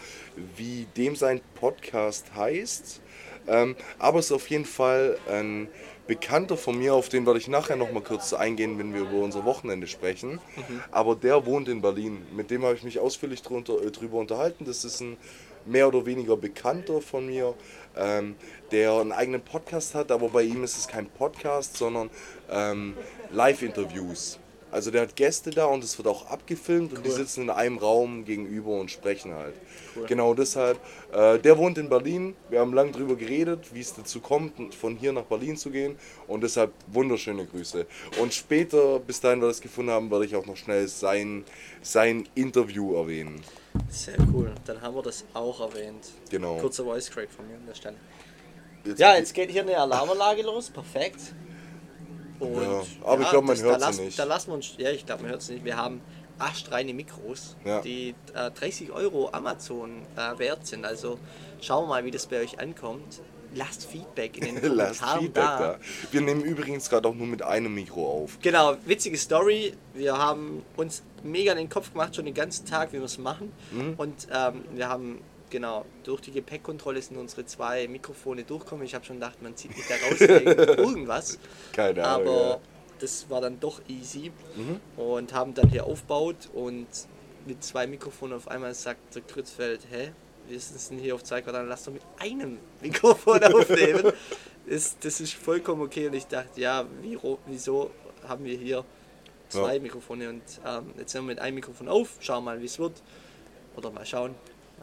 [0.57, 3.01] wie dem sein Podcast heißt.
[3.49, 5.69] Ähm, aber es ist auf jeden Fall ein
[6.07, 9.19] Bekannter von mir, auf den werde ich nachher noch mal kurz eingehen, wenn wir über
[9.19, 10.41] unser Wochenende sprechen.
[10.91, 12.27] Aber der wohnt in Berlin.
[12.35, 14.65] Mit dem habe ich mich ausführlich drunter, äh, drüber unterhalten.
[14.65, 15.17] Das ist ein
[15.65, 17.55] mehr oder weniger Bekannter von mir,
[17.97, 18.37] ähm,
[18.71, 22.11] der einen eigenen Podcast hat, aber bei ihm ist es kein Podcast, sondern
[22.51, 22.97] ähm,
[23.31, 24.39] Live-Interviews.
[24.73, 27.17] Also der hat Gäste da und es wird auch abgefilmt und die Cool.
[27.17, 29.55] sitzen in einem Raum gegenüber und sprechen halt.
[30.09, 30.79] Genau deshalb.
[31.13, 32.35] Äh, der wohnt in Berlin.
[32.49, 35.97] Wir haben lange drüber geredet, wie es dazu kommt, von hier nach Berlin zu gehen.
[36.27, 37.87] Und deshalb wunderschöne Grüße.
[38.19, 41.45] Und später, bis dahin wir das gefunden haben, werde ich auch noch schnell sein,
[41.83, 43.43] sein Interview erwähnen.
[43.91, 44.53] sehr cool.
[44.65, 46.09] Dann haben wir das auch erwähnt.
[46.31, 46.57] Genau.
[46.57, 47.97] Kurzer Voice Crack von mir an der Stelle.
[48.85, 51.21] Jetzt Ja, jetzt geht hier eine Alarmanlage los, perfekt.
[52.47, 54.19] Und, Ja, aber ich glaub, man hört lassen- nicht.
[54.19, 55.65] Da lassen wir uns, ja, ich glaube, man hört es nicht.
[55.65, 56.01] Wir haben
[56.39, 57.81] astreine Mikros, Ja.
[57.81, 60.85] die äh, 30 Euro Amazon äh, wert sind.
[60.85, 61.19] Also
[61.61, 63.21] schauen wir mal, wie das bei euch ankommt.
[63.55, 65.59] Lasst Feedback in den Kommentaren da.
[65.59, 65.79] da.
[66.11, 68.39] Wir nehmen übrigens gerade auch nur mit einem Mikro auf.
[68.41, 69.75] Genau, witzige Story.
[69.93, 73.19] Wir haben uns mega in den Kopf gemacht, schon den ganzen Tag, wie wir es
[73.19, 73.53] machen.
[73.71, 73.95] Mhm.
[73.99, 75.21] Und ähm, wir haben,
[75.53, 78.85] genau, durch die Gepäckkontrolle sind unsere zwei Mikrofone durchgekommen.
[78.85, 80.21] Ich habe schon gedacht, man zieht mich da raus
[80.79, 81.39] irgendwas.
[81.73, 82.27] Keine Ahnung.
[82.27, 82.61] Aber ja.
[82.99, 84.33] das war dann doch easy.
[84.57, 84.81] Mhm.
[85.01, 86.89] Und haben dann hier aufgebaut und
[87.47, 90.13] mit zwei Mikrofonen auf einmal sagt der Krützfeld, hä?
[90.49, 94.13] Wir sind hier auf zwei Quadraten, lass doch mit einem Mikrofon aufnehmen.
[94.69, 96.09] das, das ist vollkommen okay.
[96.09, 97.91] Und ich dachte, ja, wie, wieso
[98.27, 98.85] haben wir hier
[99.51, 99.83] zwei Ja.
[99.83, 103.03] Mikrofone und ähm, jetzt nehmen wir mit einem Mikrofon auf, schauen mal, wie es wird.
[103.77, 104.35] Oder mal schauen,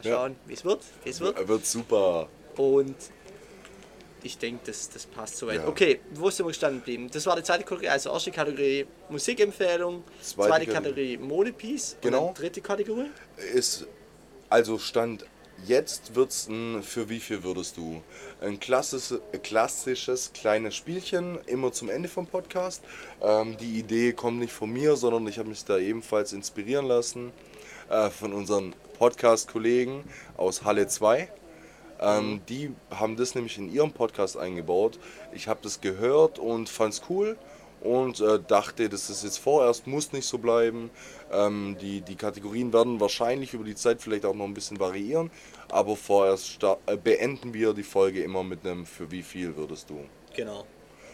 [0.04, 0.16] mal Ja.
[0.18, 1.38] schauen, wie es wird, es wird.
[1.38, 2.28] Er wird super.
[2.58, 2.96] Und
[4.22, 5.62] ich denke, das, das passt soweit.
[5.62, 5.68] Ja.
[5.68, 7.10] Okay, wo sind wir gestanden geblieben?
[7.12, 11.16] Das war die zweite Kategorie, also erste Kategorie Musikempfehlung, Zweite zweite, Kategorie.
[11.16, 12.28] Kategorie Modepiece Genau.
[12.28, 13.10] und dritte Kategorie.
[13.54, 13.88] Ist,
[14.50, 15.26] also Stand
[15.66, 18.02] jetzt wird's ein für wie viel würdest du?
[18.42, 22.84] Ein klassisches, klassisches kleines Spielchen, immer zum Ende vom Podcast.
[23.22, 27.32] Ähm, die Idee kommt nicht von mir, sondern ich habe mich da ebenfalls inspirieren lassen
[27.90, 30.04] äh, von unseren Podcast-Kollegen
[30.38, 31.30] aus Halle 2.
[32.02, 35.00] Ähm, die haben das nämlich in ihrem Podcast eingebaut.
[35.34, 37.38] Ich habe das gehört und fand es cool
[37.82, 40.90] und äh, dachte, das ist jetzt vorerst, muss nicht so bleiben.
[41.32, 45.32] Ähm, die, die Kategorien werden wahrscheinlich über die Zeit vielleicht auch noch ein bisschen variieren,
[45.70, 50.00] aber vorerst äh, beenden wir die Folge immer mit einem für wie viel würdest du.
[50.36, 50.66] Genau.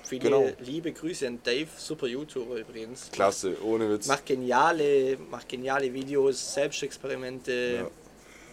[0.07, 0.47] Viele Genau.
[0.59, 3.09] liebe Grüße an Dave, super YouTuber übrigens.
[3.11, 4.07] Klasse, ohne Witz.
[4.07, 7.51] Macht geniale, macht geniale Videos, Selbstexperimente.
[7.81, 7.89] Ja.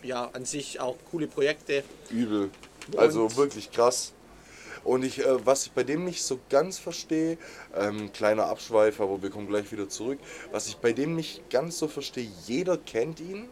[0.04, 0.30] Ja.
[0.32, 1.84] an sich auch coole Projekte.
[2.10, 2.50] Übel.
[2.96, 4.12] Also Und- wirklich krass.
[4.82, 7.38] Und ich, äh, was ich bei dem nicht so ganz verstehe,
[7.76, 10.18] ähm, kleiner Abschweif, aber wir kommen gleich wieder zurück.
[10.50, 13.48] Was ich bei dem nicht ganz so verstehe, jeder kennt ihn.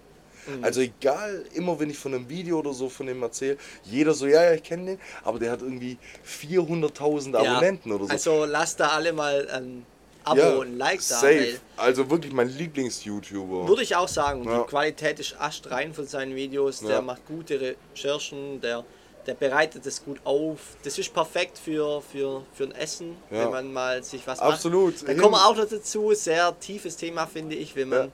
[0.47, 0.65] Mhm.
[0.65, 4.27] Also egal, immer wenn ich von einem Video oder so von dem erzähle, jeder so,
[4.27, 7.53] ja, ja, ich kenne den, aber der hat irgendwie 400.000 Ja.
[7.53, 8.11] Abonnenten oder so.
[8.11, 9.85] Also lasst da alle mal ein
[10.25, 11.15] Abo ja, und ein Like da.
[11.17, 11.59] safe.
[11.77, 13.67] Also wirklich mein Lieblings-YouTuber.
[13.69, 14.45] Würde ich auch sagen.
[14.45, 14.63] Ja.
[14.63, 16.81] Die Qualität ist astrein von seinen Videos.
[16.81, 17.01] Der Ja.
[17.01, 18.85] macht gute Recherchen, der,
[19.27, 20.59] der bereitet es gut auf.
[20.85, 23.45] Das ist perfekt für, für, für ein Essen, Ja.
[23.45, 24.93] wenn man mal sich was Absolut.
[24.97, 25.05] macht.
[25.09, 26.13] Da Hin- kommen wir auch noch dazu.
[26.13, 28.13] Sehr tiefes Thema, finde ich, wenn man,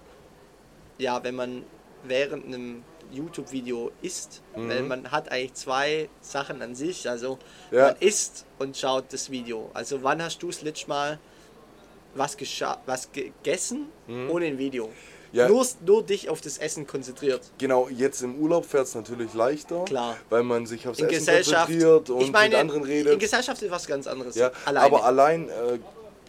[0.99, 1.23] ja.
[1.25, 1.65] wenn man
[2.05, 2.83] während einem
[3.13, 4.43] YouTube-Video isst.
[4.55, 7.09] Weil man hat eigentlich zwei Sachen an sich.
[7.09, 7.39] Also
[7.71, 7.77] Mhm.
[7.77, 7.87] Ja.
[7.89, 9.71] man isst und schaut das Video.
[9.75, 11.19] Also wann hast du das letzte Mal
[12.15, 12.37] was,
[12.87, 14.89] was gegessen ohne ein Video?
[14.89, 14.93] Mhm.
[15.33, 15.49] Ja.
[15.49, 17.43] Nur, nur dich auf das Essen konzentriert.
[17.59, 20.17] Genau, jetzt im Urlaub fährt es natürlich leichter, Klar.
[20.31, 21.67] weil man sich aufs In Essen Gesellschaft.
[21.67, 23.21] konzentriert und ich meine, mit anderen in redet.
[23.21, 24.35] Gesellschaft ist was ganz anderes.
[24.37, 24.87] Ja, Alleine.
[24.87, 25.79] aber allein äh,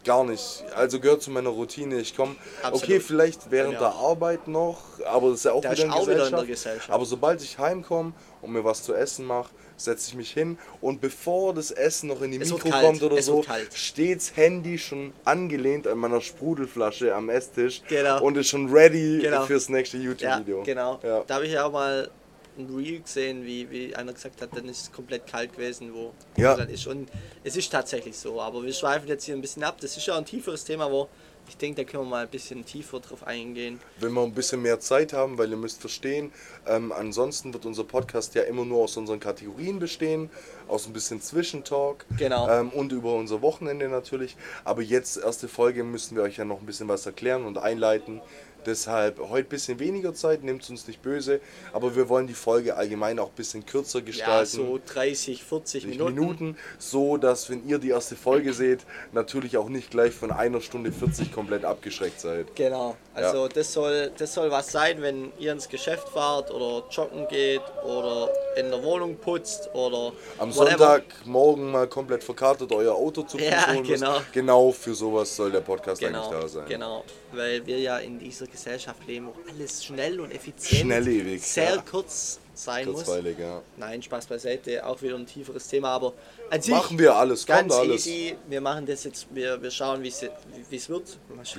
[0.08, 0.64] gar nicht.
[0.76, 2.00] Also gehört zu meiner Routine.
[2.00, 2.36] Ich komme,
[2.72, 3.80] okay, vielleicht während Ja.
[3.80, 6.46] der Arbeit noch, aber das ist ja auch, Da wieder, in auch wieder in der
[6.46, 6.90] Gesellschaft.
[6.90, 11.02] Aber sobald ich heimkomme und mir was zu essen mache, setze ich mich hin und
[11.02, 13.44] bevor das Essen noch in die Es Mikro kommt oder es so,
[13.76, 18.24] steht's Handy schon angelehnt an meiner Sprudelflasche am Esstisch Genau.
[18.24, 19.46] und ist schon ready Genau.
[19.46, 20.64] fürs nächste ja, YouTube-Video.
[20.64, 21.00] genau.
[21.04, 21.24] Ja.
[21.28, 22.10] Da habe ich ja auch mal
[22.58, 26.14] ein Reel gesehen, wie, wie einer gesagt hat, dann ist es komplett kalt gewesen, wo
[26.38, 26.56] Ja.
[26.56, 26.88] dann ist.
[26.88, 27.10] Und
[27.44, 29.78] es ist tatsächlich so, aber wir schweifen jetzt hier ein bisschen ab.
[29.82, 31.08] Das ist ja ein tieferes Thema, wo
[31.50, 33.80] ich denke, da können wir mal ein bisschen tiefer drauf eingehen.
[34.02, 36.34] wenn wir ein bisschen mehr Zeit haben, weil ihr müsst verstehen,
[36.68, 40.30] ähm, ansonsten wird unser Podcast ja immer nur aus unseren Kategorien bestehen,
[40.68, 42.50] aus ein bisschen Zwischentalk Genau.
[42.50, 44.36] ähm, und über unser Wochenende natürlich.
[44.66, 48.20] Aber jetzt, erste Folge, müssen wir euch ja noch ein bisschen was erklären und einleiten.
[48.68, 51.40] Deshalb heute ein bisschen weniger Zeit, nehmt uns nicht böse,
[51.72, 54.46] aber wir wollen die Folge allgemein auch ein bisschen kürzer Ja, gestalten.
[54.58, 56.14] so 30, 40 Minuten.
[56.14, 56.58] Minuten.
[56.78, 58.82] So dass wenn ihr die erste Folge seht,
[59.14, 62.54] natürlich auch nicht gleich von einer Stunde 40 komplett abgeschreckt seid.
[62.56, 67.26] Genau, also das, soll, das soll was sein, wenn ihr ins Geschäft fahrt oder joggen
[67.30, 70.52] geht oder in der Wohnung putzt oder Am.
[70.52, 73.86] Sonntagmorgen mal komplett verkartet euer Auto zu Ja, müsst.
[73.92, 74.22] genau.
[74.34, 76.66] Genau für sowas soll der Podcast Genau, eigentlich da sein.
[76.68, 81.76] genau, weil wir ja in dieser Gesellschaft leben, wo alles schnell und effizient, Schnelllebig, sehr
[81.76, 81.84] ja.
[81.90, 83.04] kurz sein muss.
[83.06, 83.62] Kurzweilig, ja.
[83.78, 86.14] Nein, Spaß beiseite, auch wieder ein tieferes Thema, aber
[86.50, 88.08] an sich Machen wir alles, ganz alles.
[88.08, 88.36] easy.
[88.50, 90.34] Wir machen das jetzt, wir, wir schauen, wie es wird,
[90.70, 90.76] Wie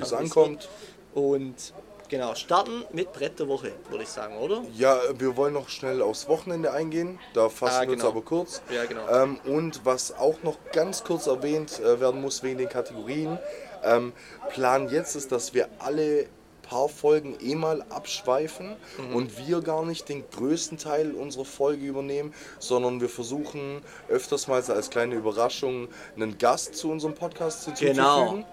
[0.03, 0.69] es ankommt.
[1.15, 1.25] wird.
[1.25, 1.73] Und
[2.09, 4.63] genau, starten mit Brett der Woche, würde ich sagen, oder?
[4.77, 7.21] Ja, wir wollen noch schnell aufs Wochenende eingehen.
[7.33, 8.13] Da fassen Ah, wir uns genau.
[8.13, 8.61] aber kurz.
[8.75, 9.09] Ja, genau.
[9.09, 13.39] Ähm, und was auch noch ganz kurz erwähnt äh, werden muss wegen den Kategorien.
[13.85, 14.13] Ähm,
[14.51, 16.27] Plan jetzt ist, dass wir alle
[16.69, 19.15] paar Folgen eh mal abschweifen Mhm.
[19.17, 24.63] und wir gar nicht den größten Teil unserer Folge übernehmen, sondern wir versuchen öfters mal
[24.63, 28.45] als kleine Überraschung einen Gast zu unserem Podcast hinzuzufügen.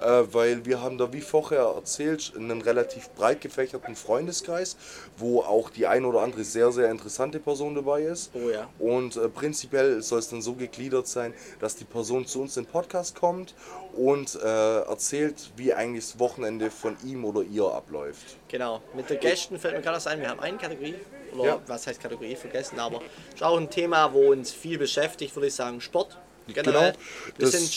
[0.00, 4.76] Äh, weil wir haben da wie vorher erzählt einen relativ breit gefächerten Freundeskreis,
[5.16, 8.30] wo auch die ein oder andere sehr, sehr interessante Person dabei ist.
[8.34, 8.68] Oh ja.
[8.78, 12.64] Und äh, prinzipiell soll es dann so gegliedert sein, dass die Person zu uns in
[12.64, 13.54] den Podcast kommt
[13.96, 18.36] und äh, erzählt, wie eigentlich das Wochenende von ihm oder ihr abläuft.
[18.48, 20.94] Genau, mit den Gästen fällt mir gerade was ein, wir haben eine Kategorie,
[21.34, 21.60] oder Ja.
[21.66, 23.00] was heißt Kategorie, vergessen, aber
[23.34, 26.18] ist auch ein Thema, wo uns viel beschäftigt, würde ich sagen, Sport.
[26.46, 26.92] Generell.
[26.92, 27.04] Genau,
[27.38, 27.72] Wir das- sind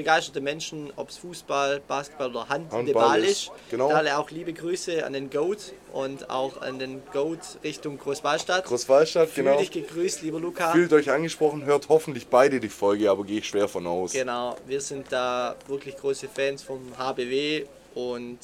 [0.00, 3.50] sportbegeisterte Menschen, ob es Fußball, Basketball oder Handball Handball ist.
[3.70, 3.88] genau.
[3.90, 8.64] Da alle auch liebe Grüße an den Goat und auch an den Goat Richtung Großwallstadt.
[8.64, 9.58] Großwallstadt, Fühl genau.
[9.58, 10.72] dich gegrüßt, lieber Luca.
[10.72, 14.12] Fühlt euch angesprochen, hört hoffentlich beide die Folge, aber gehe ich schwer von aus.
[14.12, 18.38] Genau, wir sind da wirklich große Fans vom HBW und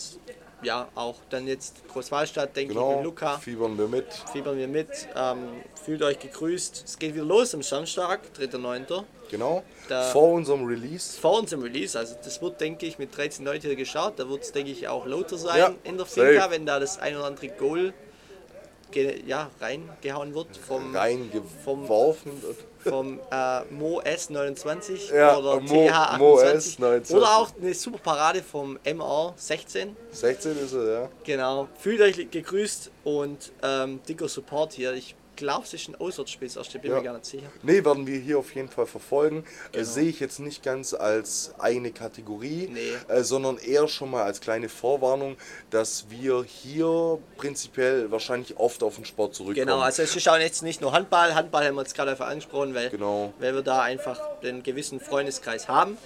[0.63, 3.39] ja, auch dann jetzt Großwallstadt, denke ich, Genau, mit Luca.
[3.39, 4.07] fiebern wir mit.
[4.33, 4.89] fiebern wir mit.
[5.15, 5.49] Ähm,
[5.85, 6.83] fühlt euch gegrüßt.
[6.87, 9.05] Es geht wieder los am Samstag, 3.9.
[9.31, 9.63] Genau.
[9.89, 11.19] Da- Vor unserem Release.
[11.21, 11.99] Vor unserem Release.
[11.99, 14.15] Also das wird, denke ich, mit 13 Leuten hier geschaut.
[14.19, 16.29] Da wird es, denke ich, auch lauter sein Ja, in der safe.
[16.33, 17.93] Finca, wenn da das ein oder andere Goal
[19.27, 22.33] ja, reingehauen wird vom, Reingeworfen.
[22.83, 27.15] vom äh, Mo S29 Ja, oder Mo- TH28 Mo S29.
[27.17, 29.89] oder auch eine super Parade vom MR16.
[30.13, 31.09] 16 ist er, ja.
[31.25, 31.69] Genau.
[31.79, 34.95] Fühlt euch gegrüßt und ähm, dicker Support hier.
[34.95, 36.99] Ich glaube, es ist ein Auswärtsspiel, erst ich bin Ja.
[36.99, 37.47] mir gar nicht sicher.
[37.63, 39.45] Nee, werden wir hier auf jeden Fall verfolgen.
[39.73, 39.85] Äh, Genau.
[39.85, 42.93] sehe ich jetzt nicht ganz als eigene Kategorie, Nee.
[43.09, 45.37] äh, sondern eher schon mal als kleine Vorwarnung,
[45.71, 49.67] dass wir hier prinzipiell wahrscheinlich oft auf den Sport zurückkommen.
[49.67, 51.35] Genau, also es ist auch jetzt nicht nur Handball.
[51.35, 53.33] Handball haben wir jetzt gerade einfach angesprochen, weil, Genau.
[53.39, 55.97] weil wir da einfach den gewissen Freundeskreis haben.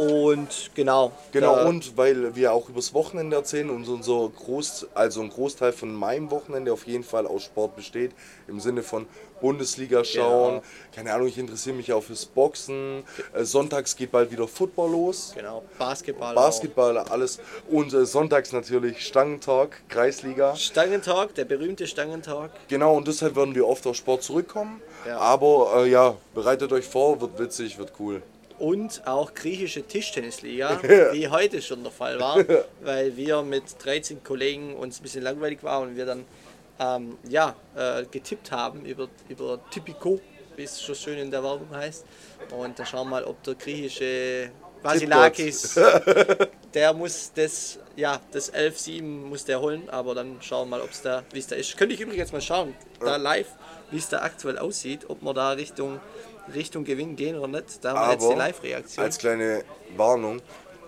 [0.00, 1.12] Und genau.
[1.30, 5.92] Genau, und weil wir auch übers Wochenende erzählen und unser Groß, also ein Großteil von
[5.94, 8.12] meinem Wochenende auf jeden Fall aus Sport besteht,
[8.48, 9.04] im Sinne von
[9.42, 10.62] Bundesliga schauen, Genau.
[10.94, 15.32] keine Ahnung, ich interessiere mich auch fürs Boxen, äh, sonntags geht bald wieder Football los,
[15.34, 16.34] Genau, Basketball.
[16.34, 17.38] Basketball, alles
[17.70, 20.52] und äh, sonntags natürlich Stangentalk, Kreisliga.
[20.52, 20.56] Auch.
[20.56, 22.50] Stangentag, der berühmte Stangentag.
[22.68, 25.18] Genau, und deshalb werden wir oft auf Sport zurückkommen, Ja.
[25.18, 28.22] aber äh, ja, bereitet euch vor, wird witzig, wird cool.
[28.60, 30.80] Und auch griechische Tischtennisliga,
[31.12, 32.44] wie heute schon der Fall war,
[32.82, 36.26] weil wir mit 13 Kollegen uns ein bisschen langweilig waren und wir dann
[36.78, 40.20] ähm, ja, äh, getippt haben über, über Tipico,
[40.56, 42.04] wie es so schön in der Werbung heißt.
[42.56, 44.50] Und da schauen wir mal, ob der griechische
[44.82, 45.78] Vasilakis,
[46.74, 51.02] der muss das, ja, das 11-7 muss der holen, aber dann schauen wir mal, ob's
[51.02, 51.76] da, wie es da ist.
[51.78, 53.48] Könnte ich übrigens jetzt mal schauen, da live,
[53.90, 56.00] wie es da aktuell aussieht, ob wir da Richtung,
[56.54, 57.84] Richtung Gewinn gehen oder nicht.
[57.84, 59.04] Da haben wir jetzt die Live-Reaktion.
[59.04, 59.64] als kleine
[59.96, 60.40] Warnung,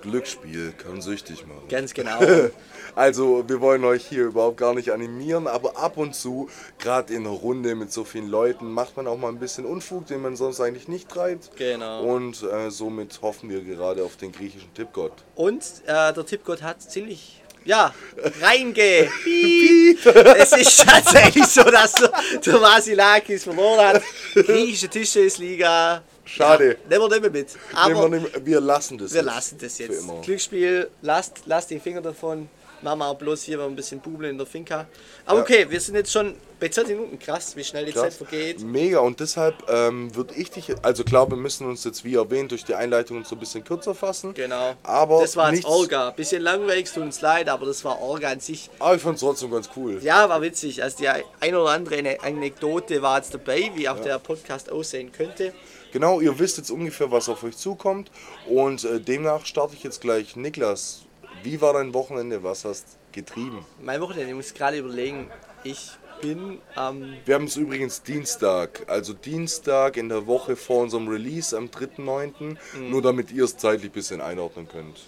[0.02, 1.68] Glücksspiel kann süchtig machen.
[1.68, 2.18] Ganz genau.
[2.94, 7.26] Also, wir wollen euch hier überhaupt gar nicht animieren, aber ab und zu, gerade in
[7.26, 10.36] einer Runde mit so vielen Leuten, macht man auch mal ein bisschen Unfug, den man
[10.36, 11.56] sonst eigentlich nicht treibt.
[11.56, 12.04] Genau.
[12.04, 15.12] Und äh, somit hoffen wir gerade auf den griechischen Tippgott.
[15.36, 17.94] Und äh, der Tippgott hat ziemlich, ja,
[18.40, 19.08] reinge.
[20.36, 24.02] es ist tatsächlich so, dass der, Vasilakis verloren hat.
[24.34, 26.02] Griechische Tischtennisliga.
[26.24, 26.76] Schade.
[26.88, 27.48] Ja, nehmen wir nicht mehr mit.
[27.74, 30.02] Aber Nehmen wir, nicht- wir lassen das wir jetzt lassen das jetzt.
[30.22, 32.48] Glücksspiel, lasst, lasst die Finger davon.
[32.82, 34.86] Machen wir auch bloß hier ein bisschen Bubeln in der Finca.
[35.24, 35.42] Aber Ja.
[35.44, 37.18] okay, wir sind jetzt schon bei 20 Minuten.
[37.18, 38.16] Krass, wie schnell die Zeit Krass.
[38.16, 38.60] vergeht.
[38.60, 42.50] Mega und deshalb ähm, würde ich dich, also klar, wir müssen uns jetzt wie erwähnt
[42.50, 44.34] durch die Einleitung so ein bisschen kürzer fassen.
[44.34, 44.74] Genau.
[44.82, 46.10] Aber das war jetzt Orga.
[46.10, 48.68] Bisschen langweilig, tut uns leid, aber das war Orga an sich.
[48.78, 49.98] Aber ich fand es trotzdem ganz cool.
[50.02, 50.82] Ja, war witzig.
[50.82, 55.52] Also die ein oder andere Anekdote war jetzt dabei, wie auch der Podcast aussehen könnte.
[55.92, 58.10] Genau, ihr wisst jetzt ungefähr, was auf euch zukommt.
[58.48, 60.36] Und äh, demnach starte ich jetzt gleich.
[60.36, 61.01] Niklas,
[61.42, 62.42] wie war dein Wochenende?
[62.42, 63.64] Was hast getrieben?
[63.80, 65.30] Mein Wochenende, ich muss gerade überlegen,
[65.64, 71.08] ich bin am, Wir haben es übrigens Dienstag, also Dienstag in der Woche vor unserem
[71.08, 72.56] Release am 3.9.
[72.78, 75.00] Nur damit ihr es zeitlich ein bisschen einordnen könnt.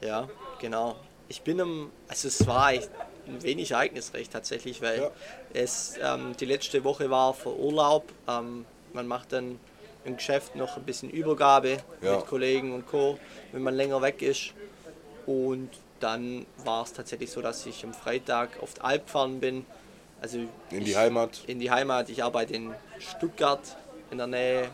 [0.00, 0.28] ja,
[0.60, 0.96] genau.
[1.28, 2.82] Ich bin am, also es war ein
[3.40, 5.10] wenig ereignisreich tatsächlich, weil Ja.
[5.54, 8.04] es ähm, die letzte Woche war vor Urlaub.
[8.28, 9.58] Ähm, man macht dann
[10.04, 12.16] im Geschäft noch ein bisschen Übergabe Ja.
[12.16, 13.18] mit Kollegen und Co.,
[13.52, 14.52] wenn man länger weg ist.
[15.26, 19.64] Und dann war es tatsächlich so, dass ich am Freitag auf die Alp gefahren bin.
[20.20, 20.38] Also
[20.70, 21.42] In die Heimat.
[21.46, 22.08] In die Heimat.
[22.10, 23.60] Ich arbeite in Stuttgart
[24.10, 24.70] in der Nähe.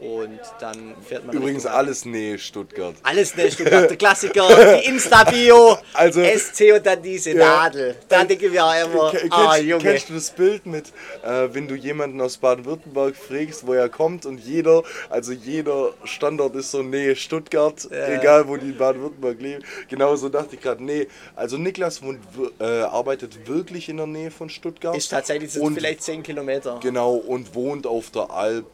[0.00, 1.34] Und dann fährt man.
[1.36, 2.94] Übrigens Richtung- alles Nähe Stuttgart.
[3.02, 4.48] Alles ne, Stuttgart, der Klassiker,
[4.82, 7.96] die Insta-Bio, Also- SC und dann diese Nadel.
[8.08, 9.82] Da denke ich mir auch immer, ah kennst, Junge.
[9.82, 10.88] kennst du das Bild mit,
[11.24, 16.54] äh, wenn du jemanden aus Baden-Württemberg fragst, wo er kommt und jeder, also jeder Standort
[16.56, 18.08] ist so Nähe Stuttgart, Ja.
[18.08, 19.64] egal wo die in Baden-Württemberg leben.
[19.88, 22.20] Genauso dachte ich gerade, nee, also Niklas wohnt,
[22.60, 24.96] äh, arbeitet wirklich in der Nähe von Stuttgart.
[24.96, 26.78] Ist tatsächlich so und, vielleicht 10 Kilometer.
[26.82, 28.66] Genau, und wohnt auf der Alp,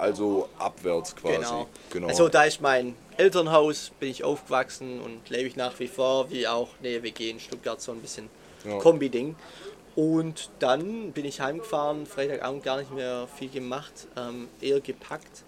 [0.00, 1.36] also abwärts quasi.
[1.36, 1.66] Genau.
[1.90, 2.08] genau.
[2.08, 6.48] Also da ist mein Elternhaus, bin ich aufgewachsen und lebe ich nach wie vor, wie
[6.48, 8.30] auch eine WG in Stuttgart, so ein bisschen
[8.64, 8.78] Ja.
[8.78, 9.36] Kombi-Ding.
[9.96, 15.44] Und dann bin ich heimgefahren, Freitagabend gar nicht mehr viel gemacht, ähm, eher gepackt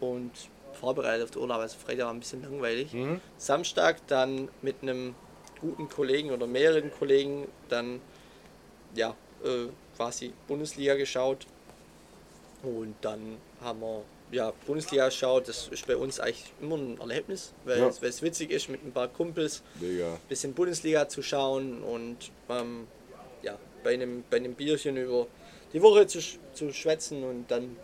[0.00, 0.30] und
[0.72, 1.58] vorbereitet auf den Urlaub.
[1.58, 2.92] Also Freitag war ein bisschen langweilig.
[2.92, 3.20] Mhm.
[3.36, 5.14] Samstag dann mit einem
[5.60, 8.00] guten Kollegen oder mehreren Kollegen dann
[8.94, 11.46] ja, äh, quasi Bundesliga geschaut.
[12.62, 15.48] Und dann haben wir ja, Bundesliga geschaut.
[15.48, 17.88] Das ist bei uns eigentlich immer ein Erlebnis, weil, Ja.
[17.88, 22.16] es, weil es witzig ist, mit ein paar Kumpels ein bisschen Bundesliga zu schauen und
[22.48, 22.86] ähm,
[23.42, 25.26] ja, bei, einem, bei einem Bierchen über
[25.72, 26.20] die Woche zu,
[26.54, 27.22] zu schwätzen.
[27.24, 27.76] Und dann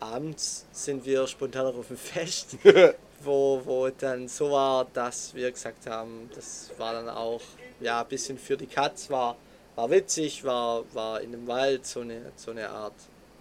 [0.00, 2.56] abends sind wir spontan auf dem Fest,
[3.22, 7.40] wo, wo dann so war, dass wir gesagt haben, das war dann auch
[7.80, 9.36] ja, ein bisschen für die Katz, war,
[9.74, 12.94] war witzig, war, war in dem Wald so eine, so eine Art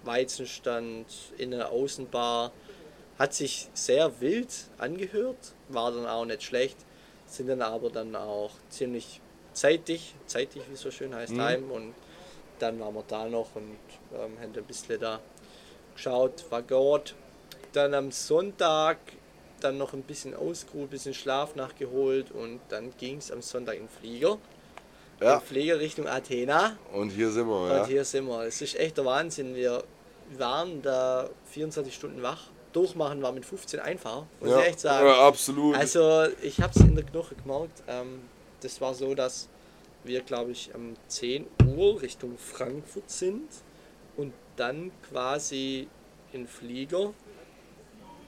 [0.04, 1.06] Weizenstand
[1.38, 2.52] in einer Außenbar.
[3.20, 6.78] Hat sich sehr wild angehört, war dann auch nicht schlecht,
[7.28, 9.22] sind dann aber dann auch ziemlich
[9.54, 11.94] zeitig, zeitig wie es so schön heißt, heim und
[12.58, 13.78] dann waren wir da noch und
[14.14, 15.20] ähm, haben ein bisschen da
[15.94, 17.14] geschaut, war gut.
[17.74, 18.98] Dann am Sonntag
[19.62, 23.78] dann noch ein bisschen ausgeruht, ein bisschen Schlaf nachgeholt und dann ging es am Sonntag
[23.78, 24.38] in Flieger.
[25.22, 26.78] Ja, Flieger Richtung Athena.
[26.92, 27.86] und hier sind wir, Und ja.
[27.86, 28.42] hier sind wir.
[28.42, 29.56] Es ist echt der Wahnsinn.
[29.56, 29.84] Wir
[30.40, 32.48] waren da 24 Stunden wach.
[32.74, 34.60] Durchmachen war mit 15 einfach, muss ja.
[34.60, 35.06] ich echt sagen.
[35.06, 35.76] Ja, absolut.
[35.76, 37.84] Also ich habe es in der Knoche gemerkt.
[37.88, 38.22] Ähm,
[38.62, 39.48] das war so, dass
[40.04, 43.48] wir, glaube ich, um 10 Uhr Richtung Frankfurt sind
[44.18, 45.88] und dann quasi
[46.32, 47.14] in Flieger.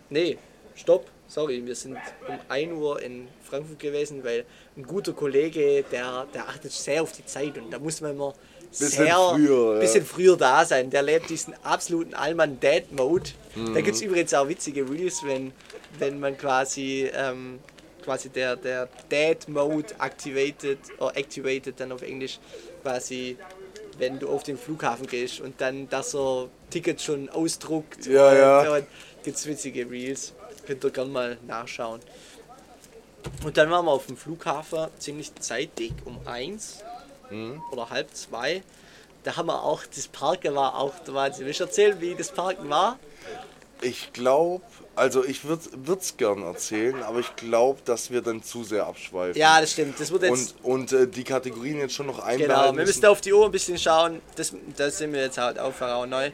[0.10, 0.38] Nee,
[0.76, 4.46] stopp, sorry, wir sind um 1 Uhr in Frankfurt gewesen, weil
[4.78, 8.34] ein guter Kollege, der, der achtet sehr auf die Zeit und da muss man immer
[8.70, 9.80] Bisschen sehr, früher, ja.
[9.80, 10.90] bisschen früher da sein.
[10.90, 13.30] Der lebt diesen absoluten Allmann-Dad-Mode.
[13.56, 13.74] Da Mhm.
[13.76, 15.54] gibt es übrigens auch witzige Reels, wenn,
[16.00, 17.60] wenn man quasi, ähm,
[18.04, 22.40] quasi der, der Dad-Mode activated, oder activated dann auf Englisch,
[22.84, 23.38] quasi
[23.98, 28.06] wenn du auf den Flughafen gehst und dann das so Ticket schon ausdruckt.
[28.08, 28.76] Ja, und, ja.
[28.76, 28.86] Und
[29.24, 30.34] gibt's witzige Reels.
[30.68, 32.02] Könnt ihr gerne mal nachschauen.
[33.44, 36.84] Und dann waren wir auf dem Flughafen ziemlich zeitig, um eins
[37.30, 37.62] Mhm.
[37.72, 38.64] oder halb zwei.
[39.24, 41.46] Da haben wir auch, das Parken war auch der Wahnsinn.
[41.46, 43.00] Willst du erzählen, wie das Parken war?
[43.82, 44.64] Ich glaube,
[44.96, 45.64] also ich würde
[46.00, 49.40] es gern erzählen, aber ich glaube, dass wir dann zu sehr abschweifen.
[49.40, 50.00] Ja, das stimmt.
[50.00, 50.56] Das wird jetzt.
[50.64, 52.88] Und, und äh, die Kategorien jetzt schon noch einbehalten genau, wir müssen.
[52.88, 54.22] müssen auf die Uhr ein bisschen schauen.
[54.36, 55.74] Das, das sind wir jetzt halt auch
[56.06, 56.32] neu.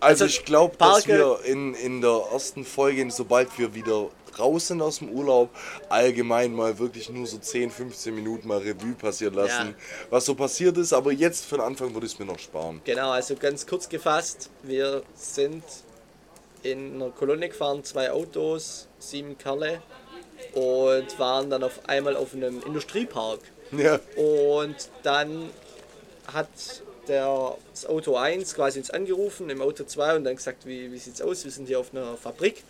[0.00, 4.80] Also ich glaube, dass wir in, in der ersten Folge, sobald wir wieder raus sind
[4.82, 5.50] aus dem Urlaub,
[5.88, 9.74] allgemein mal wirklich nur so 10, 15 Minuten mal Revue passieren lassen, Ja.
[10.10, 10.92] was so passiert ist.
[10.92, 12.80] Aber jetzt für den Anfang würde ich es mir noch sparen.
[12.84, 15.62] Genau, also ganz kurz gefasst, wir sind
[16.62, 19.82] in einer Kolonne gefahren, zwei Autos, sieben Kerle
[20.54, 23.40] und waren dann auf einmal auf einem Industriepark.
[23.72, 25.48] Ja, Und dann
[26.32, 26.48] hat
[27.08, 30.98] der, das Auto 1 quasi uns angerufen, im Auto 2 und dann gesagt, wie, wie
[30.98, 31.44] sieht's aus?
[31.44, 32.62] Wir sind hier auf einer Fabrik.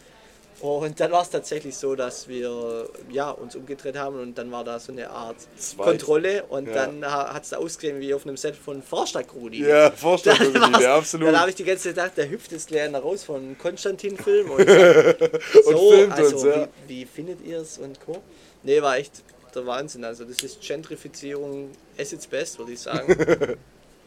[0.60, 4.62] Und dann war es tatsächlich so, dass wir ja, uns umgedreht haben und dann war
[4.62, 5.82] da so eine Art Zwei.
[5.84, 6.86] Kontrolle und Ja.
[6.86, 9.66] dann hat es da ausgesehen wie auf einem Set von Vorstadt-Rudi.
[9.66, 11.26] ja war's- ja, absolut.
[11.28, 14.60] dann habe ich die ganze Zeit gedacht, der hüpft jetzt gleich raus von Konstantin-Film und
[14.68, 14.74] so,
[15.90, 16.68] filmt also uns, ja.
[16.86, 18.22] wie, wie findet ihr es und Co.
[18.62, 19.22] Nee, war echt
[19.54, 20.04] der Wahnsinn.
[20.04, 23.08] Also das ist Gentrifizierung at its best, würde ich sagen.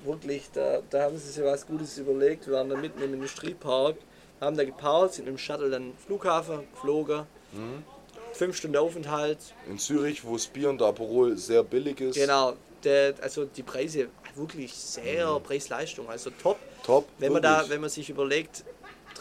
[0.06, 2.46] Wirklich, da, da haben sie sich was Gutes überlegt.
[2.48, 3.96] Wir waren da mitten im Industriepark,
[4.46, 7.26] haben da geparkt, sind mit dem Shuttle dann Flughafen geflogen.
[7.52, 7.84] Mhm.
[8.34, 9.38] Fünf Stunden Aufenthalt.
[9.70, 12.16] in Zürich, wo das Bier und der Aperol sehr billig ist.
[12.16, 12.54] Genau,
[12.84, 16.58] der, also die Preise wirklich sehr Preis-Leistung, also top.
[16.84, 17.08] Top.
[17.18, 18.64] Wenn man da, wenn man sich überlegt,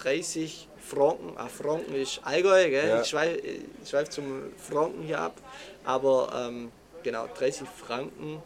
[0.02, 2.88] 30 Franken, ah, Franken ist Allgäu, gell?
[2.88, 3.00] Ja.
[3.00, 3.40] ich schweife
[3.88, 5.40] schweif zum Franken hier ab,
[5.84, 6.70] aber ähm,
[7.02, 8.42] genau, 30 Franken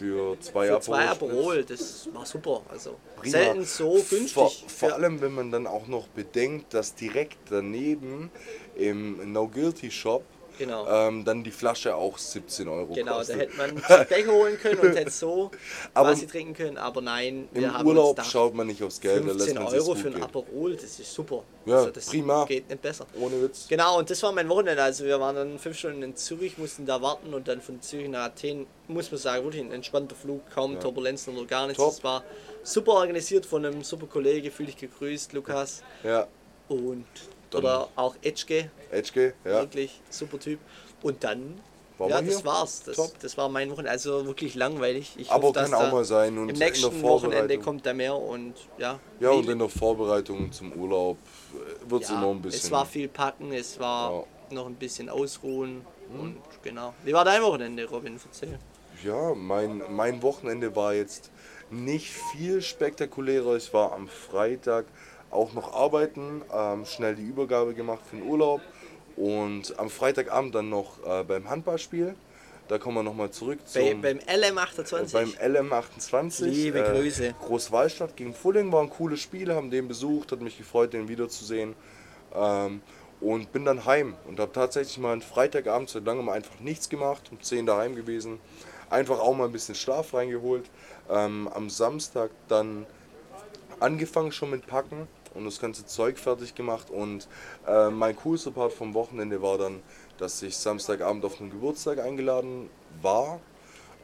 [0.00, 1.64] für zwei für zwei Aperol.
[1.64, 3.30] Das war super, also Prima.
[3.30, 4.32] selten so günstig.
[4.32, 8.30] Vor, vor allem, wenn man dann auch noch bedenkt, dass direkt daneben
[8.76, 10.24] im No Guilty Shop
[10.60, 10.86] Genau.
[10.86, 13.38] ähm, dann die Flasche auch 17 Euro Genau, da kostet.
[13.40, 13.74] hätte man
[14.08, 15.50] Becher holen können und hätte so
[15.94, 19.22] Aber quasi trinken können, aber nein, wir Im haben Urlaub schaut man nicht aufs Geld,
[19.26, 20.22] da lässt 15 man sich's Euro für ein.
[20.22, 21.42] Aperol, das ist super.
[21.64, 22.44] Ja, also das prima.
[22.44, 23.06] geht nicht besser.
[23.18, 23.66] Ohne Witz.
[23.68, 24.82] Genau, und das war mein Wochenende.
[24.82, 28.08] Also wir waren dann fünf Stunden in Zürich, mussten da warten und dann von Zürich
[28.08, 31.82] nach Athen, muss man sagen, wirklich ein entspannter Flug, kaum Turbulenzen oder gar nichts.
[31.82, 31.92] Top.
[31.92, 32.22] Es war
[32.62, 35.82] super organisiert von einem super Kollege, fühle ich gegrüßt, Lukas.
[36.04, 36.26] Ja,
[36.68, 37.06] Und
[37.50, 39.50] Dann- oder auch Etschke, Edge, ja.
[39.60, 40.58] wirklich super Typ.
[41.02, 41.60] Und dann,
[41.98, 42.44] Waren ja, das hier?
[42.44, 42.82] war's.
[42.84, 43.18] Das, Top.
[43.20, 43.90] das war mein Wochenende.
[43.90, 45.14] Also wirklich langweilig.
[45.16, 46.36] Ich Aber hoffe, kann auch mal sein.
[46.38, 48.98] Und Im nächsten Wochenende kommt da mehr und ja.
[49.18, 51.18] Ja, und in der Vorbereitung zum Urlaub
[51.88, 52.60] wird es ja, immer ein bisschen.
[52.64, 54.18] Es war viel packen, es war Ja.
[54.50, 54.54] Mhm.
[54.54, 55.84] noch ein bisschen ausruhen
[56.18, 56.94] und genau.
[57.04, 58.18] Wie war dein Wochenende, Robin?
[58.24, 58.58] Erzähl.
[59.04, 61.30] Ja, mein, mein Wochenende war jetzt
[61.70, 63.56] nicht viel spektakulärer.
[63.56, 64.86] Ich war am Freitag
[65.30, 68.60] auch noch arbeiten, ähm, schnell die Übergabe gemacht für den Urlaub
[69.16, 72.14] und am Freitagabend dann noch äh, beim Handballspiel.
[72.68, 75.12] Da kommen wir nochmal zurück Bei, zum, beim LM28.
[75.12, 76.44] beim LM28.
[76.44, 77.34] Liebe Grüße.
[77.40, 81.74] Großwallstadt gegen Fulling war ein cooles Spiel, haben den besucht, hat mich gefreut, den wiederzusehen.
[82.32, 82.80] Ähm,
[83.20, 87.28] und bin dann heim und habe tatsächlich mal einen Freitagabend seit langem einfach nichts gemacht,
[87.30, 88.38] um 10 daheim gewesen.
[88.88, 90.70] Einfach auch mal ein bisschen Schlaf reingeholt.
[91.10, 92.86] Ähm, am Samstag dann
[93.80, 96.90] angefangen schon mit Packen und das ganze Zeug fertig gemacht.
[96.90, 97.28] Und
[97.66, 99.82] äh, mein coolster Part vom Wochenende war dann,
[100.18, 102.68] dass ich Samstagabend auf einen Geburtstag eingeladen
[103.02, 103.40] war.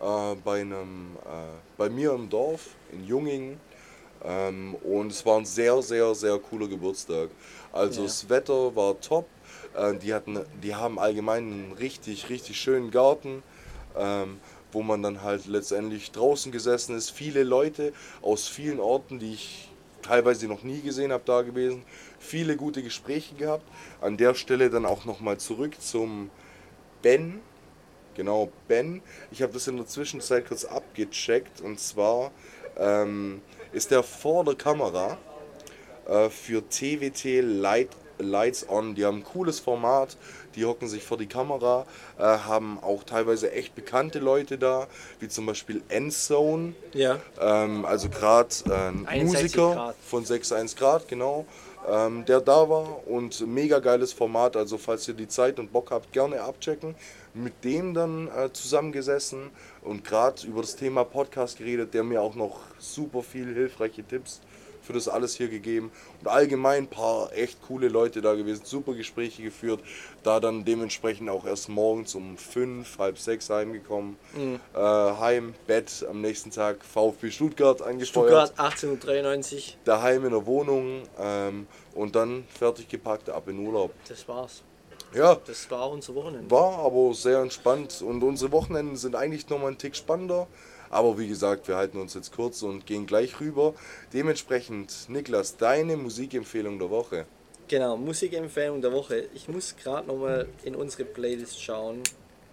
[0.00, 1.28] Äh, bei, einem, äh,
[1.76, 3.60] bei mir im Dorf in Jungingen.
[4.24, 7.30] Ähm, und es war ein sehr, sehr, sehr cooler Geburtstag.
[7.72, 8.06] Also Ja.
[8.06, 9.26] das Wetter war top.
[9.74, 13.42] Äh, die, hatten, die haben allgemein einen richtig, richtig schönen Garten.
[13.96, 14.38] Ähm,
[14.72, 17.10] wo man dann halt letztendlich draußen gesessen ist.
[17.10, 19.65] Viele Leute aus vielen Orten, die ich
[20.06, 21.82] teilweise noch nie gesehen habe, da gewesen.
[22.18, 23.64] Viele gute Gespräche gehabt.
[24.00, 26.30] An der Stelle dann auch nochmal zurück zum
[27.02, 27.40] Ben.
[28.14, 29.02] Genau, Ben.
[29.30, 31.60] Ich habe das in der Zwischenzeit kurz abgecheckt.
[31.60, 32.30] Und zwar
[32.78, 33.42] ähm,
[33.72, 35.18] ist er vor der Kamera
[36.06, 38.94] äh, für TWT Light, Lights On.
[38.94, 40.16] Die haben ein cooles Format,
[40.56, 41.86] die hocken sich vor die Kamera,
[42.18, 44.86] äh, haben auch teilweise echt bekannte Leute da,
[45.20, 47.18] wie zum Beispiel Endzone, Ja.
[47.40, 49.96] ähm, also gerade äh, ein 61 Musiker Grad.
[50.04, 51.44] von 6.1 Grad, genau.
[51.88, 54.56] ähm, der da war und mega geiles Format.
[54.56, 56.94] Also falls ihr die Zeit und Bock habt, gerne abchecken.
[57.34, 59.50] Mit dem dann äh, zusammengesessen
[59.82, 64.40] und gerade über das Thema Podcast geredet, der mir auch noch super viel hilfreiche Tipps
[64.86, 65.90] für das alles hier gegeben.
[66.20, 69.80] Und allgemein ein paar echt coole Leute da gewesen, super Gespräche geführt.
[70.22, 74.16] Da dann dementsprechend auch erst morgens um fünf, halb sechs heimgekommen.
[74.34, 74.60] Mhm.
[74.74, 78.06] Äh, heim, Bett, am nächsten Tag VfB Stuttgart angefeuert.
[78.08, 79.78] Stuttgart 1893.
[79.84, 83.92] Daheim in der Wohnung ähm, und dann fertig gepackt, ab in Urlaub.
[84.08, 84.62] Das war's.
[85.14, 86.50] Ja, Das war unser Wochenende.
[86.50, 90.46] war aber sehr entspannt und unsere Wochenenden sind eigentlich nochmal einen Tick spannender.
[90.96, 93.74] Aber wie gesagt, wir halten uns jetzt kurz und gehen gleich rüber.
[94.14, 97.26] Dementsprechend, Niklas, deine Musikempfehlung der Woche.
[97.68, 99.28] Genau, Musikempfehlung der Woche.
[99.34, 102.02] Ich muss gerade nochmal in unsere Playlist schauen.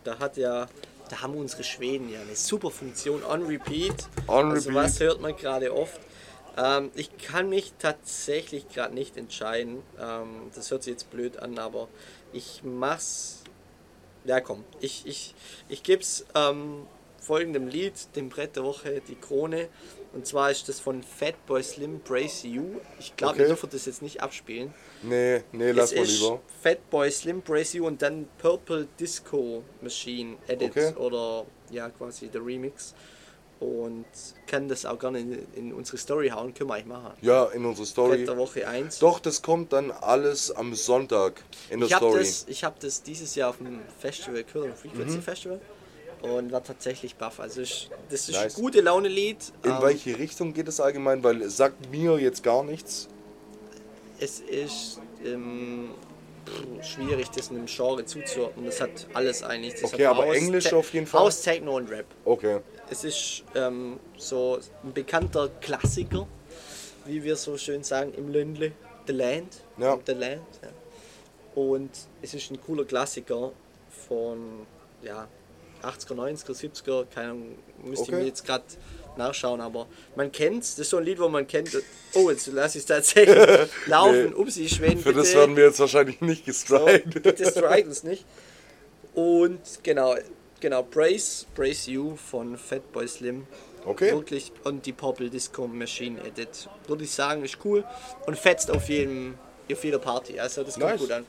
[0.03, 0.67] Da hat ja,
[1.07, 4.09] da haben unsere Schweden ja eine super Funktion on repeat.
[4.27, 4.83] On also repeat.
[4.83, 6.01] was hört man gerade oft?
[6.57, 9.81] Ähm, ich kann mich tatsächlich gerade nicht entscheiden.
[9.97, 11.87] Ähm, das hört sich jetzt blöd an, aber
[12.33, 13.39] ich mach's.
[14.25, 15.33] Ja komm, ich, ich,
[15.69, 16.87] ich geb's ähm,
[17.23, 19.69] folgendem Lied, dem Brett der Woche, die Krone.
[20.13, 22.79] Und zwar ist das von Fatboy Slim Brace You.
[22.99, 23.41] Ich glaube, Okay.
[23.43, 24.73] ich dürfen das jetzt nicht abspielen.
[25.01, 26.41] Nee, nee, lass es mal ist lieber.
[26.61, 30.93] Fatboy Slim Brace You und dann Purple Disco Machine Edit Okay.
[30.97, 32.93] oder ja quasi der Remix.
[33.59, 34.05] Und
[34.45, 37.13] kann das auch gerne in, in unsere Story hauen, können wir eigentlich machen.
[37.21, 38.17] Ja, in unserer Story.
[38.17, 38.99] Brett der Woche 1.
[38.99, 42.19] Doch, das kommt dann alles am Sonntag in der ich habe Story.
[42.19, 45.61] das, ich hab das dieses Jahr auf dem Festival, Köln Frequency Festival
[46.23, 47.39] und war tatsächlich baff.
[47.39, 48.35] Also ich, das ist.
[48.35, 48.57] Nice.
[48.57, 49.37] ein gute Laune-Lied.
[49.63, 51.23] In Ähm, welche Richtung geht es allgemein?
[51.23, 53.07] Weil es sagt mir jetzt gar nichts.
[54.19, 55.91] Es ist ähm,
[56.47, 58.65] pff, schwierig, das einem Genre zuzuordnen.
[58.65, 59.73] Das hat alles eigentlich.
[59.81, 61.21] Das Okay, aber House, Englisch Te- auf jeden Fall?
[61.21, 62.05] House, Techno und Rap.
[62.25, 62.59] Okay.
[62.89, 66.27] Es ist ähm, so ein bekannter Klassiker,
[67.05, 68.71] wie wir so schön sagen, im Ländle.
[69.07, 69.57] The Land.
[69.77, 69.99] Ja.
[70.05, 70.41] The Land.
[70.61, 70.69] Ja.
[71.61, 73.51] Und es ist ein cooler Klassiker
[74.07, 74.65] von
[75.01, 75.27] ja,
[75.83, 78.11] 80er, 90er, 70er, keine Ahnung, müsste Okay.
[78.13, 78.63] ich mir jetzt gerade
[79.17, 81.69] nachschauen, aber man kennt Das ist so ein Lied, wo man kennt.
[82.15, 83.37] Oh, jetzt lasse ich es tatsächlich
[83.85, 84.29] laufen.
[84.29, 84.33] Nee.
[84.35, 84.99] Upsi, Schweden.
[84.99, 85.39] Für das bitte.
[85.39, 87.21] werden wir jetzt wahrscheinlich nicht So, gestrikt.
[87.23, 88.25] bitte strike uns nicht.
[89.13, 90.15] Und genau,
[90.59, 93.45] genau, Brace, Brace You von Fatboy Slim.
[93.85, 94.11] Okay.
[94.13, 96.69] Wirklich, und die Purple Disco Machine Edit.
[96.87, 97.83] Würde ich sagen, ist cool
[98.25, 99.35] und fetzt auf jedem,
[99.71, 100.39] auf jeder Party.
[100.39, 101.01] Also das kommt Nice.
[101.01, 101.25] gut an.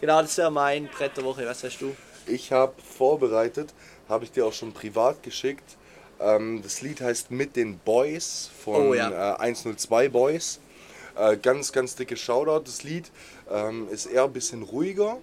[0.00, 1.46] Genau, das wäre mein Brett der Woche.
[1.46, 1.94] Was hast du?
[2.26, 3.74] Ich habe vorbereitet,
[4.08, 5.76] habe ich dir auch schon privat geschickt.
[6.20, 9.34] Ähm, das Lied heißt Mit den Boys von Oh ja.
[9.34, 10.60] äh, 102 Boys.
[11.16, 12.64] Äh, ganz, ganz dicke Shoutout.
[12.66, 13.10] Das Lied
[13.50, 15.18] ähm, ist eher ein bisschen ruhiger.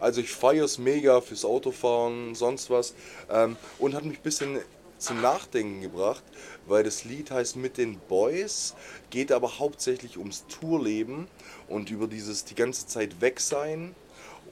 [0.00, 2.94] Also ich feiere es mega fürs Autofahren, sonst was.
[3.30, 4.58] Ähm, und hat mich ein bisschen
[4.98, 6.22] zum Nachdenken gebracht,
[6.66, 8.74] weil das Lied heißt Mit den Boys,
[9.10, 11.26] geht aber hauptsächlich ums Tourleben
[11.68, 13.94] und über dieses die ganze Zeit weg sein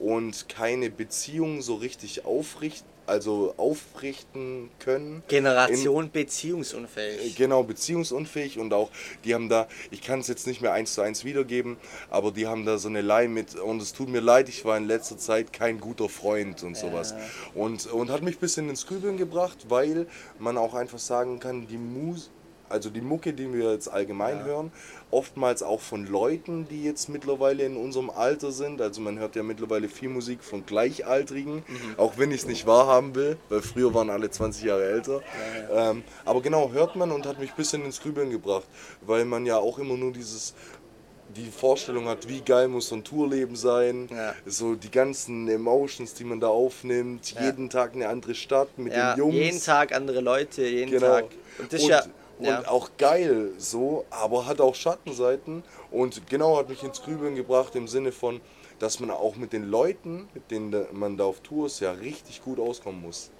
[0.01, 5.21] und keine Beziehung so richtig aufrichten, also aufrichten können.
[5.27, 7.35] Generation Äh, beziehungsunfähig.
[7.35, 8.89] Genau, beziehungsunfähig und auch,
[9.25, 11.77] die haben da, ich kann es jetzt nicht mehr eins zu eins wiedergeben,
[12.09, 14.77] aber die haben da so eine Line mit, und es tut mir leid, ich war
[14.77, 17.13] in letzter Zeit kein guter Freund und sowas.
[17.53, 20.07] Und, und hat mich ein bisschen ins Grübeln gebracht, weil
[20.39, 22.31] man auch einfach sagen kann, die Mus
[22.71, 24.71] also die Mucke, die wir jetzt allgemein hören,
[25.11, 28.81] oftmals auch von Leuten, die jetzt mittlerweile in unserem Alter sind.
[28.81, 31.63] Also man hört ja mittlerweile viel Musik von Gleichaltrigen,
[31.97, 35.21] auch wenn ich es nicht wahrhaben will, weil früher waren alle 20 Jahre älter.
[35.73, 38.65] Ähm, aber genau, hört man und hat mich ein bisschen ins Grübeln gebracht,
[39.05, 40.53] weil man ja auch immer nur dieses
[41.33, 44.33] die Vorstellung hat, wie geil muss so ein Tourleben sein, Ja.
[44.45, 47.45] so die ganzen Emotions, die man da aufnimmt, Ja.
[47.45, 49.35] jeden Tag eine andere Stadt mit Ja, den Jungs.
[49.35, 51.07] jeden Tag andere Leute, jeden Genau.
[51.07, 51.25] Tag.
[51.57, 52.03] Und das ist ja,
[52.41, 52.67] und ja.
[52.67, 57.87] auch geil so, aber hat auch Schattenseiten und genau hat mich ins Grübeln gebracht im
[57.87, 58.41] Sinne von,
[58.79, 62.41] dass man auch mit den Leuten, mit denen man da auf Tour ist, ja richtig
[62.43, 63.31] gut auskommen muss.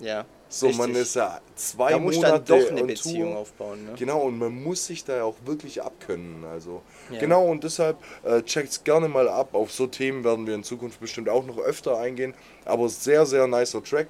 [0.00, 0.24] ja.
[0.46, 1.02] So, man richtig.
[1.02, 3.40] ist ja zwei da muss Monate dann doch eine Beziehung Tour.
[3.40, 3.86] aufbauen.
[3.86, 3.92] Ne?
[3.98, 6.44] Genau, und man muss sich da ja auch wirklich abkönnen.
[6.44, 7.18] Also, Ja.
[7.18, 9.54] genau, und deshalb äh, checkt's gerne mal ab.
[9.54, 12.34] Auf so Themen werden wir in Zukunft bestimmt auch noch öfter eingehen.
[12.66, 14.06] Aber sehr, sehr nicer Track.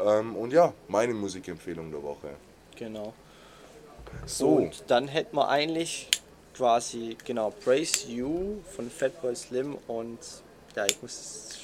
[0.00, 2.28] Ähm, und ja, meine Musikempfehlung der Woche.
[2.76, 3.12] Genau.
[4.26, 6.08] So, Und dann hätten wir eigentlich
[6.56, 10.18] quasi, genau, Praise You von Fatboy Slim und,
[10.76, 11.58] ja, ich muss es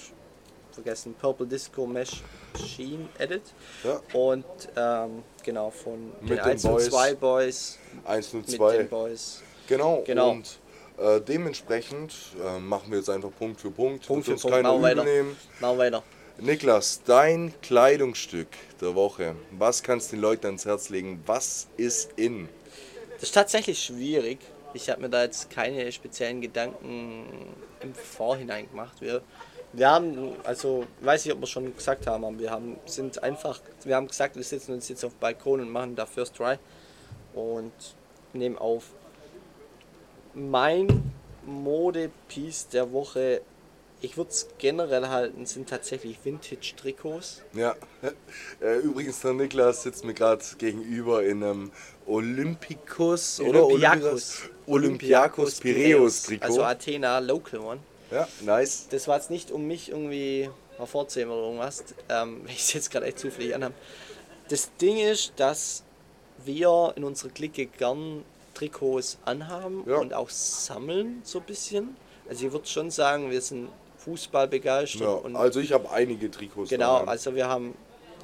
[0.72, 2.22] vergessen, Purple Disco Mesh
[2.54, 3.42] Machine Edit.
[3.84, 4.44] ja, Und,
[4.76, 8.76] ähm, genau, von Mit den den 1 und 2 Boys, 1 und mit 2.
[8.78, 9.42] den Boys.
[9.66, 10.30] Genau, Genau.
[10.30, 10.58] und
[10.98, 14.06] äh, dementsprechend äh, machen wir jetzt einfach Punkt für Punkt.
[14.06, 15.04] Punkt für uns Punkt, machen wir weiter.
[15.60, 16.02] Machen weiter.
[16.38, 18.48] Niklas, dein Kleidungsstück
[18.82, 19.36] der Woche.
[19.52, 21.22] Was kannst du den Leuten ans Herz legen?
[21.24, 22.50] Was ist in?
[23.14, 24.38] Das ist tatsächlich schwierig,
[24.74, 29.00] Ich habe mir da jetzt keine speziellen Gedanken im Vorhinein gemacht.
[29.00, 29.22] Wir,
[29.72, 33.58] wir haben, also weiß ich, ob wir schon gesagt haben, aber wir haben sind einfach,
[33.84, 36.56] wir haben gesagt, wir sitzen uns jetzt auf dem Balkon und machen da First Try
[37.34, 37.72] und
[38.34, 38.90] nehmen auf.
[40.34, 41.14] Mein
[41.46, 43.40] Mode-Piece der Woche,
[44.02, 47.42] ich würde es generell halten, sind tatsächlich Vintage-Trikots.
[47.54, 47.74] Ja,
[48.60, 51.72] äh, übrigens, der Niklas sitzt mir gerade gegenüber in einem
[52.06, 54.42] Olympikus oder Olympiakos.
[54.66, 56.44] Olympiakos Piraeus Trikot.
[56.46, 57.80] Also Athena Local One.
[58.10, 58.86] ja, nice.
[58.90, 62.90] Das war jetzt nicht, um mich irgendwie hervorzuheben oder irgendwas, ähm, wenn ich es jetzt
[62.90, 63.74] gerade echt zufällig anhabe.
[64.48, 65.82] Das Ding ist, dass
[66.44, 68.22] wir in unserer Clique gern
[68.54, 69.96] Trikots anhaben Ja.
[69.96, 71.96] und auch sammeln, so ein bisschen.
[72.28, 73.68] Also ich würde schon sagen, wir sind
[74.06, 76.70] Fußball begeistert Ja, also ich habe einige Trikots.
[76.70, 77.08] genau, daheim.
[77.08, 77.74] also wir haben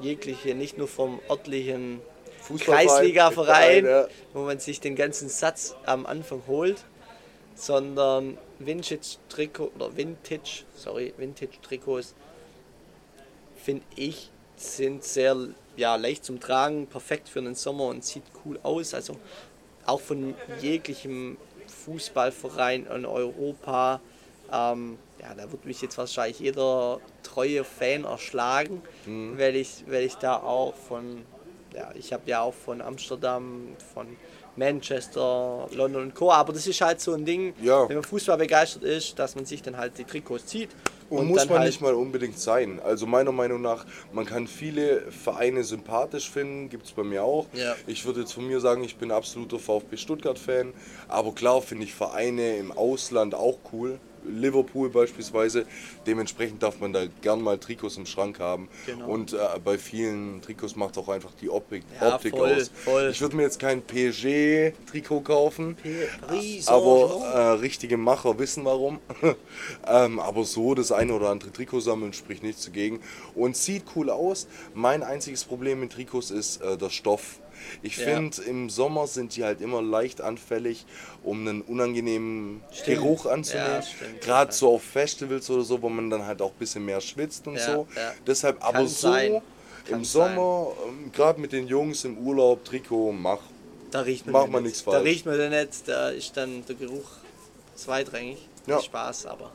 [0.01, 2.01] jegliche, nicht nur vom örtlichen
[2.41, 4.07] Fußballverein, Kreisliga-Verein, ja.
[4.33, 6.83] wo man sich den ganzen Satz am Anfang holt,
[7.55, 12.15] sondern Vintage-Trikot oder Vintage, sorry, Vintage-Trikots
[13.55, 15.35] finde ich sind sehr
[15.75, 18.93] ja, leicht zum Tragen, perfekt für den Sommer und sieht cool aus.
[18.93, 19.17] Also
[19.85, 23.99] auch von jeglichem Fußballverein in Europa.
[24.53, 30.15] Ähm, ja, da wird mich jetzt wahrscheinlich jeder treue Fan erschlagen, weil, ich, weil ich
[30.15, 31.23] da auch von,
[31.73, 34.07] ja, ich habe ja auch von Amsterdam, von
[34.55, 36.31] Manchester, London und Co.
[36.31, 37.87] Aber das ist halt so ein Ding, Ja.
[37.87, 40.69] wenn man Fußball begeistert ist, dass man sich dann halt die Trikots zieht.
[41.09, 42.79] Und, muss dann man halt, nicht mal unbedingt sein.
[42.83, 47.47] Also meiner Meinung nach, man kann viele Vereine sympathisch finden, gibt es bei mir auch.
[47.53, 47.75] Ja.
[47.87, 50.73] Ich würde jetzt von mir sagen, ich bin absoluter VfB Stuttgart-Fan.
[51.07, 53.99] Aber klar finde ich Vereine im Ausland auch cool.
[54.27, 55.65] Liverpool beispielsweise.
[56.05, 58.67] Dementsprechend darf man da gern mal Trikots im Schrank haben.
[58.85, 59.07] Genau.
[59.07, 62.71] Und äh, bei vielen Trikots macht auch einfach die Optik, Ja, Optik voll, aus.
[62.73, 63.09] voll.
[63.11, 65.77] Ich würde mir jetzt kein PSG-Trikot kaufen.
[66.27, 68.99] Paris Aber äh, richtige Macher wissen warum.
[69.87, 72.99] ähm, aber so das eine oder andere Trikot sammeln spricht nichts dagegen.
[73.35, 74.47] Und sieht cool aus.
[74.73, 77.39] Mein einziges Problem mit Trikots ist äh, der Stoff.
[77.81, 78.05] Ich Ja.
[78.05, 80.85] finde, im Sommer sind die halt immer leicht anfällig,
[81.23, 82.97] um einen unangenehmen Stimmt.
[82.97, 83.81] Geruch anzunehmen.
[83.81, 84.19] Ja.
[84.21, 87.47] Gerade so auf Festivals oder so, wo man dann halt auch ein bisschen mehr schwitzt
[87.47, 87.87] und so.
[87.95, 88.13] ja.
[88.27, 89.41] Deshalb aber Kann so sein.
[89.85, 90.05] Kann im.
[90.05, 90.67] Sommer,
[91.11, 93.39] gerade mit den Jungs im Urlaub, Trikot, mach.
[93.91, 94.71] Da riecht man man nicht.
[94.71, 95.03] nichts Da falsch.
[95.05, 97.09] riecht man den nicht, da ist dann der Geruch
[97.75, 98.37] zweitrangig.
[98.65, 98.79] Ja.
[98.81, 99.51] Spaß, aber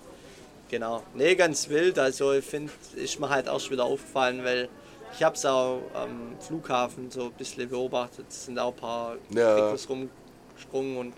[0.70, 1.02] genau.
[1.14, 1.98] Nee, ganz wild.
[1.98, 4.68] Also ich finde, ist mir halt erst wieder aufgefallen, weil
[5.12, 8.26] ich habe es auch am Flughafen so ein bisschen beobachtet.
[8.28, 9.56] Es sind auch ein paar Ja.
[9.56, 11.14] Trikots rumgesprungen und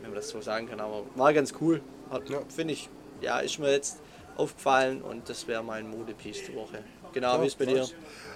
[0.00, 1.80] wenn man das so sagen kann, aber war ganz cool.
[2.28, 2.40] Ja.
[2.48, 2.88] Finde ich,
[3.20, 3.98] ja, ist mir jetzt
[4.36, 6.84] aufgefallen und das wäre mein Modepiece die Woche.
[7.12, 7.88] Genau, wie ist bei dir?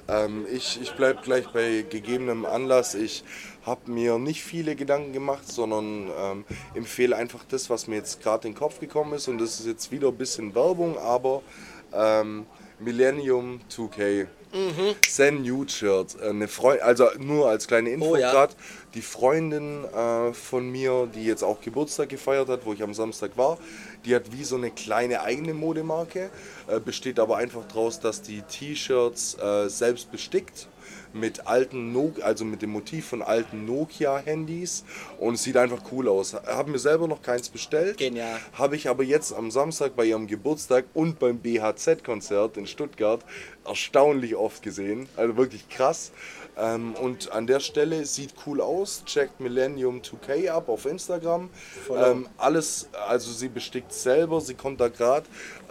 [0.08, 2.94] Ähm, ich ich bleibe gleich bei gegebenem Anlass.
[2.94, 3.22] Ich
[3.66, 8.48] habe mir nicht viele Gedanken gemacht, sondern ähm, empfehle einfach das, was mir jetzt gerade
[8.48, 9.28] in den Kopf gekommen ist.
[9.28, 11.42] Und das ist jetzt wieder ein bisschen Werbung, aber
[11.92, 12.46] ähm,
[12.78, 14.26] Millennium 2K.
[15.08, 16.20] Zen Nude Shirt.
[16.20, 18.30] Eine Freu also nur als kleine Info Oh ja.
[18.32, 18.54] gerade.
[18.94, 23.36] Die Freundin äh, von mir, die jetzt auch Geburtstag gefeiert hat, wo ich am Samstag
[23.36, 23.58] war,
[24.04, 26.30] die hat wie so eine kleine eigene Modemarke.
[26.66, 30.68] Äh, besteht aber einfach daraus, dass die T-Shirts äh, selbst bestickt
[31.12, 34.84] mit alten no also mit dem Motiv von alten Nokia-Handys
[35.18, 36.34] und es sieht einfach cool aus.
[36.34, 37.98] Haben mir selber noch keins bestellt.
[37.98, 38.38] Genial.
[38.52, 43.24] Habe ich aber jetzt am Samstag bei ihrem Geburtstag und beim BHZ-Konzert in Stuttgart
[43.64, 45.08] erstaunlich oft gesehen.
[45.16, 46.12] Also wirklich krass.
[46.56, 49.04] Ähm, und an der Stelle sieht cool aus.
[49.04, 51.50] Checkt Millennium 2K ab auf Instagram.
[51.94, 54.40] Ähm, alles, also sie bestickt selber.
[54.40, 55.26] Sie kommt da gerade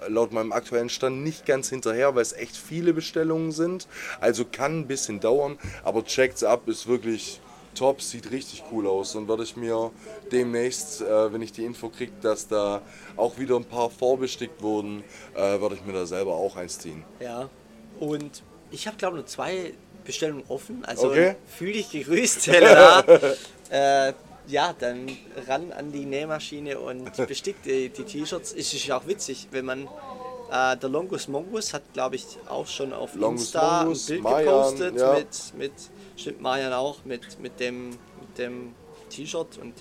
[0.07, 3.87] laut meinem aktuellen Stand nicht ganz hinterher, weil es echt viele Bestellungen sind.
[4.21, 7.41] Also kann ein bisschen dauern, aber checkt's ab, ist wirklich
[7.75, 9.15] top, sieht richtig cool aus.
[9.15, 9.91] Und werde ich mir
[10.31, 12.81] demnächst, äh, wenn ich die Info kriege, dass da
[13.15, 15.03] auch wieder ein paar vorbestickt wurden,
[15.35, 17.03] äh, werde ich mir da selber auch eins ziehen.
[17.19, 17.49] Ja.
[17.99, 19.73] Und ich habe glaube nur zwei
[20.09, 20.83] Bestellungen offen.
[20.85, 21.35] Also Okay.
[21.45, 23.03] fühl dich gegrüßt, Helena.
[23.69, 24.13] äh,
[24.47, 25.07] ja, dann
[25.47, 28.51] ran an die Nähmaschine und bestick die die T-Shirts.
[28.53, 29.87] Es ist ja auch witzig, wenn man
[30.51, 34.23] äh, der Longus Mongus hat, glaube ich, auch schon auf Longus Insta Mongus, ein Bild
[34.23, 35.13] Mayan, gepostet ja.
[35.13, 35.73] mit, mit,
[36.15, 38.73] stimmt Marian auch, mit, mit dem, mit dem
[39.11, 39.75] T-Shirt und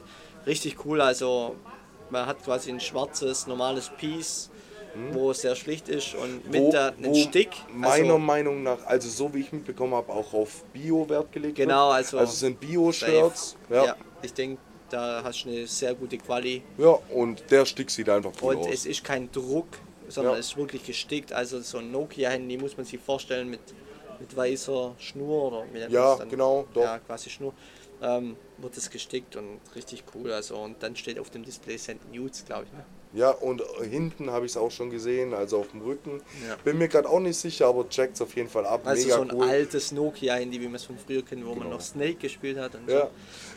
[0.47, 1.01] richtig cool.
[1.01, 1.57] Also
[2.11, 4.51] man hat quasi ein schwarzes, normales Piece,
[5.13, 7.51] wo es sehr schlicht ist und mit der, einen Stick.
[7.73, 11.57] meiner also, Meinung nach, also so wie ich mitbekommen habe, auch auf Bio Wert gelegt
[11.57, 11.97] Genau, wird.
[11.97, 13.57] also Also es sind Bio-Shirts.
[13.71, 13.85] Ja.
[13.87, 13.97] Ja.
[14.23, 14.61] ich denke,
[14.91, 16.63] da hast du eine sehr gute Quali.
[16.79, 18.73] ja, und der Stick sieht einfach cool Und aus.
[18.73, 19.67] es ist kein Druck,
[20.09, 20.41] sondern Ja.
[20.41, 21.33] es ist wirklich gestickt.
[21.33, 23.61] Also so ein Nokia-Handy muss man sich vorstellen mit,
[24.19, 26.83] mit weißer Schnur oder nennt Ja, genau, doch.
[26.83, 27.53] Ja, quasi Schnur.
[28.03, 30.33] ähm, wird es gestickt und richtig cool.
[30.33, 32.73] Also und dann steht auf dem Display Send Nudes, glaube ich.
[32.73, 32.85] Ne?
[33.15, 36.21] Ja, und hinten habe ich es auch schon gesehen, also auf dem Rücken.
[36.47, 36.57] Ja.
[36.63, 38.83] Bin mir gerade auch nicht sicher, aber checkt es auf jeden Fall ab.
[38.85, 39.49] Also Mega so ein cool.
[39.49, 41.71] altes Nokia-Handy, wie man es von früher kennt, wo man Genau.
[41.77, 42.75] noch Snake gespielt hat.
[42.75, 43.11] Und Ja, so.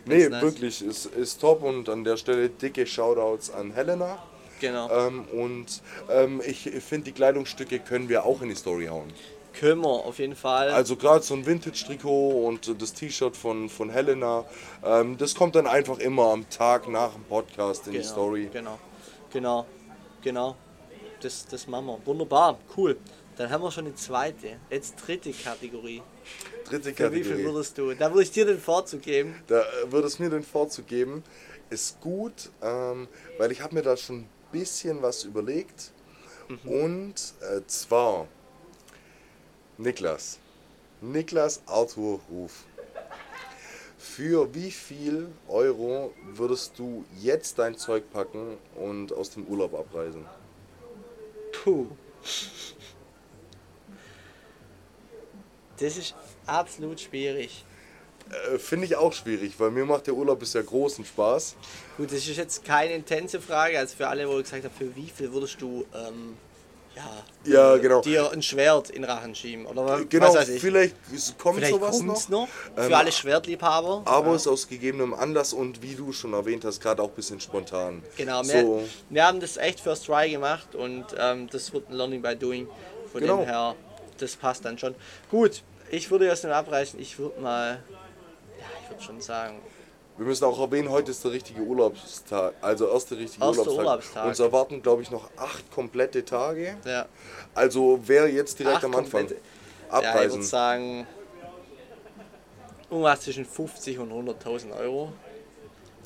[0.05, 0.41] nee, nice.
[0.41, 4.23] wirklich, ist, ist top und an der Stelle dicke Shoutouts an Helena.
[4.61, 4.89] Genau.
[4.89, 9.11] Ähm, und ähm, ich finde, die Kleidungsstücke können wir auch in die Story hauen.
[9.59, 10.69] Können wir auf jeden Fall.
[10.69, 14.45] Also gerade so ein Vintage-Trikot und das T-Shirt von, von Helena,
[14.85, 18.49] ähm, das kommt dann einfach immer am Tag nach dem Podcast in genau, die Story.
[18.53, 18.79] Genau,
[19.31, 19.65] genau,
[20.21, 20.55] genau.
[21.21, 22.05] Das, das machen wir.
[22.05, 22.97] Wunderbar, cool.
[23.37, 26.01] Dann haben wir schon die zweite, jetzt dritte Kategorie.
[26.65, 27.53] Dritte Für wie viel Kategorie.
[27.55, 27.93] würdest du?
[27.93, 29.35] Da würde ich dir den Vorzug geben.
[29.47, 31.23] Da äh, würde es mir den Vorzug geben.
[31.69, 33.07] Ist gut, ähm,
[33.37, 35.91] weil ich habe mir da schon ein bisschen was überlegt.
[36.49, 36.69] Mhm.
[36.69, 38.27] Und äh, zwar
[39.77, 40.37] Niklas.
[41.01, 42.65] Niklas Arthur Ruf.
[44.21, 50.27] Für wie viel Euro würdest du jetzt dein Zeug packen und aus dem Urlaub abreisen?
[51.51, 51.87] Puh.
[55.79, 56.13] Das ist
[56.45, 57.65] absolut schwierig.
[58.29, 61.55] Äh, Finde ich auch schwierig, weil mir macht der Urlaub bisher großen Spaß.
[61.97, 63.79] Gut, das ist jetzt keine intense Frage.
[63.79, 66.37] Also für alle, wo ich gesagt habe, für wie viel würdest du ähm,
[66.95, 68.01] ja, Ja, genau.
[68.01, 69.65] dir ein Schwert in Rachen schieben?
[69.65, 70.95] Oder Genau, vielleicht
[71.37, 72.29] kommt Vielleicht sowas noch.
[72.29, 72.47] noch.
[72.75, 74.03] Für Ähm, alle Schwertliebhaber.
[74.05, 77.39] Aber es aus gegebenem Anlass und wie du schon erwähnt hast, gerade auch ein bisschen
[77.39, 78.03] spontan.
[78.17, 81.93] Genau, wir, So, wir haben das echt First Try gemacht und ähm, das wird ein
[81.93, 82.67] Learning by Doing.
[83.11, 83.37] Von Genau.
[83.37, 83.75] dem her,
[84.19, 84.95] das passt dann schon.
[85.29, 87.81] Gut, ich würde erst mal abreißen, ich würde mal,
[88.59, 89.59] ja, ich würde schon sagen,
[90.17, 93.77] wir müssen auch erwähnen, heute ist der richtige Urlaubstag, also erste richtige Erster Urlaubstag.
[93.85, 94.25] Urlaubstag.
[94.27, 96.75] Uns erwarten, glaube ich, noch acht komplette Tage.
[96.85, 97.05] ja.
[97.53, 99.41] Also wer jetzt direkt Acht am Anfang komplette-
[99.91, 100.31] Ja, ich abreisen.
[100.37, 101.07] würde sagen,
[102.89, 105.11] irgendwas zwischen 50 und 100.000 Euro.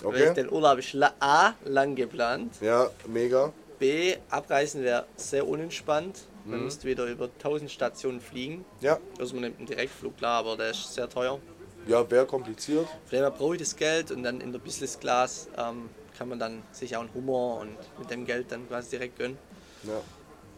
[0.03, 0.33] Weil okay.
[0.33, 2.53] der Urlaub ist A, lang geplant.
[2.61, 3.51] Ja, mega.
[3.79, 6.25] B, abreisen wäre sehr unentspannt.
[6.45, 6.65] Man Mhm.
[6.65, 8.65] müsste wieder über 1000 Stationen fliegen.
[8.81, 11.39] Ja, Also man nimmt einen Direktflug, klar, aber der ist sehr teuer.
[11.87, 12.87] Ja, wäre kompliziert.
[13.09, 16.63] Her brauche ich das Geld und dann in der Business Class ähm, kann man dann
[16.71, 19.37] sich auch einen Hummer und mit dem Geld dann quasi direkt gönnen.
[19.83, 20.01] Ja,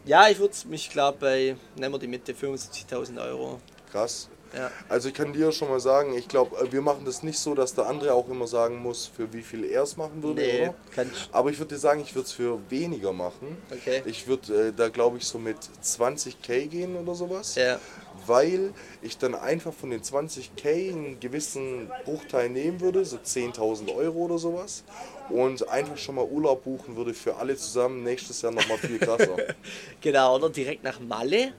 [0.04, 3.60] Ja, ich würde mich glaube bei, nehmen wir die Mitte, 75.000 Euro.
[3.90, 4.28] krass.
[4.56, 7.54] Ja, Also ich kann dir schon mal sagen, ich glaube, wir machen das nicht so,
[7.54, 10.62] dass der andere auch immer sagen muss, für wie viel er es machen würde, nee,
[10.62, 10.74] oder?
[10.94, 11.28] kann ich.
[11.32, 13.58] Aber ich würde dir sagen, ich würde es für weniger machen.
[13.70, 14.02] Okay.
[14.06, 17.56] Ich würde äh, da, glaube ich, so mit 20k gehen oder sowas.
[17.56, 17.78] Ja,
[18.26, 24.18] Weil ich dann einfach von den 20k einen gewissen Bruchteil nehmen würde, so 10.000 Euro
[24.24, 24.84] oder sowas.
[25.30, 29.36] Und einfach schon mal Urlaub buchen würde für alle zusammen nächstes Jahr nochmal viel krasser.
[30.00, 31.52] genau, oder direkt nach Malle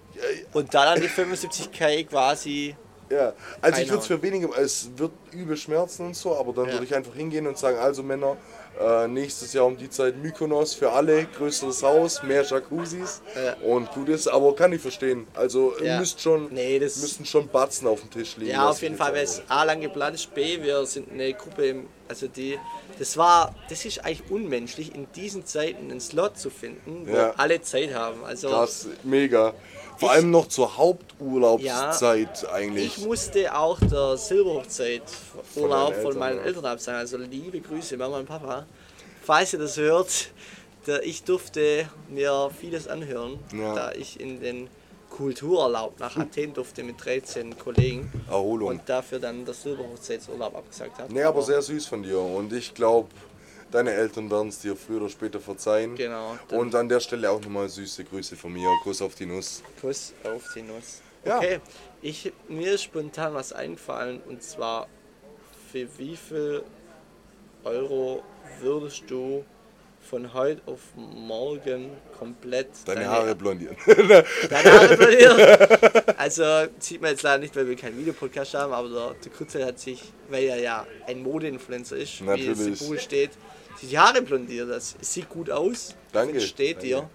[0.53, 2.75] und dann an die 75k quasi.
[3.11, 6.67] Ja, also ich würde es für weniger, es wird übel schmerzen und so, aber dann
[6.67, 6.73] Ja.
[6.73, 8.37] würde ich einfach hingehen und sagen, also Männer,
[8.79, 13.55] äh, nächstes Jahr um die Zeit Mykonos für alle, größeres Haus, mehr Jacuzzis Ja.
[13.65, 15.27] und gut ist, aber kann ich verstehen.
[15.33, 15.97] Also Ja.
[15.99, 18.51] müsst schon, Nee, müssten schon Batzen auf dem Tisch liegen.
[18.51, 21.65] Ja, auf jeden Fall, weil es A lang geplant ist, B, wir sind eine Gruppe,
[21.67, 22.57] im, also die,
[22.99, 27.61] das war, das ist eigentlich unmenschlich, in diesen Zeiten einen Slot zu finden, wo alle
[27.61, 28.23] Zeit haben.
[28.23, 29.53] Also Krass, mega.
[29.99, 32.97] Vor Ich- allem noch zur Haupturlaubszeit eigentlich.
[32.97, 35.03] ich musste auch der Silberhochzeit
[35.55, 36.43] Urlaub deinen von Eltern, meinen ja.
[36.45, 36.99] Eltern absagen.
[36.99, 38.65] Also liebe Grüße, Mama und Papa.
[39.23, 40.29] Falls ihr das hört,
[40.87, 43.75] der, ich durfte mir vieles anhören, Ja.
[43.75, 44.69] da ich in den
[45.09, 48.69] Kultururlaub nach Athen durfte mit 13 Kollegen Erholung.
[48.69, 51.13] und dafür dann der Silberhochzeitsurlaub abgesagt habe.
[51.13, 52.19] Nee, aber sehr süß von dir.
[52.19, 53.09] Und ich glaube,
[53.71, 55.95] deine Eltern werden es dir früher oder später verzeihen.
[55.95, 56.37] Genau.
[56.51, 58.69] Und an der Stelle auch nochmal süße Grüße von mir.
[58.83, 59.63] Kuss auf die Nuss.
[59.81, 61.01] Kuss auf die Nuss.
[61.25, 61.37] Ja.
[61.37, 61.59] Okay,
[62.01, 64.87] ich, mir ist spontan was eingefallen und zwar
[65.71, 66.63] für wie viel
[67.63, 68.23] Euro
[68.61, 69.43] würdest du
[70.01, 73.75] von heute auf morgen komplett Deine Haare blondieren.
[73.85, 76.15] deine Haare blondieren?
[76.17, 76.43] Also
[76.79, 80.01] sieht man jetzt leider nicht, weil wir keinen Videopodcast haben, aber der, der hat sich,
[80.29, 82.79] weil er ja ein Modeinfluencer ist, wie es im Natürlich.
[82.79, 83.31] Buch steht,
[83.81, 84.69] die Haare blondiert.
[84.69, 85.95] Das sieht gut aus.
[86.11, 86.41] Danke.
[86.41, 86.87] Steht Danke.
[86.87, 87.09] dir.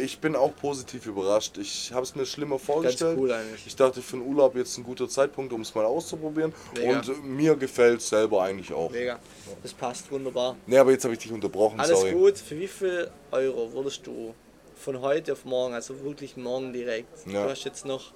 [0.00, 1.58] Ich bin auch positiv überrascht.
[1.58, 3.18] Ich habe es mir schlimmer vorgestellt.
[3.18, 3.66] cool eigentlich.
[3.66, 6.54] Ich dachte, für einen Urlaub jetzt ein guter Zeitpunkt, um es mal auszuprobieren.
[6.76, 6.98] Mega.
[6.98, 8.90] Und äh, mir gefällt es selber eigentlich auch.
[8.90, 9.18] Mega.
[9.62, 10.56] Das passt wunderbar.
[10.66, 12.12] Nee, aber jetzt habe ich dich unterbrochen, Alles sorry.
[12.12, 12.38] gut.
[12.38, 14.34] Für wie viel Euro würdest du
[14.76, 17.44] von heute auf morgen, also wirklich morgen direkt, Ja.
[17.44, 18.12] du hast jetzt noch,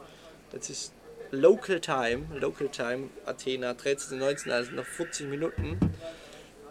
[0.53, 0.93] das ist
[1.31, 4.19] Local Time, Local Time, Athena, 13.
[4.19, 5.79] 19, also noch 40 Minuten,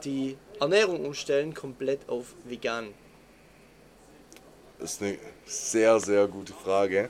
[0.04, 2.93] die Ernährung umstellen komplett auf vegan.
[4.80, 7.10] Das ist eine sehr, sehr gute Frage.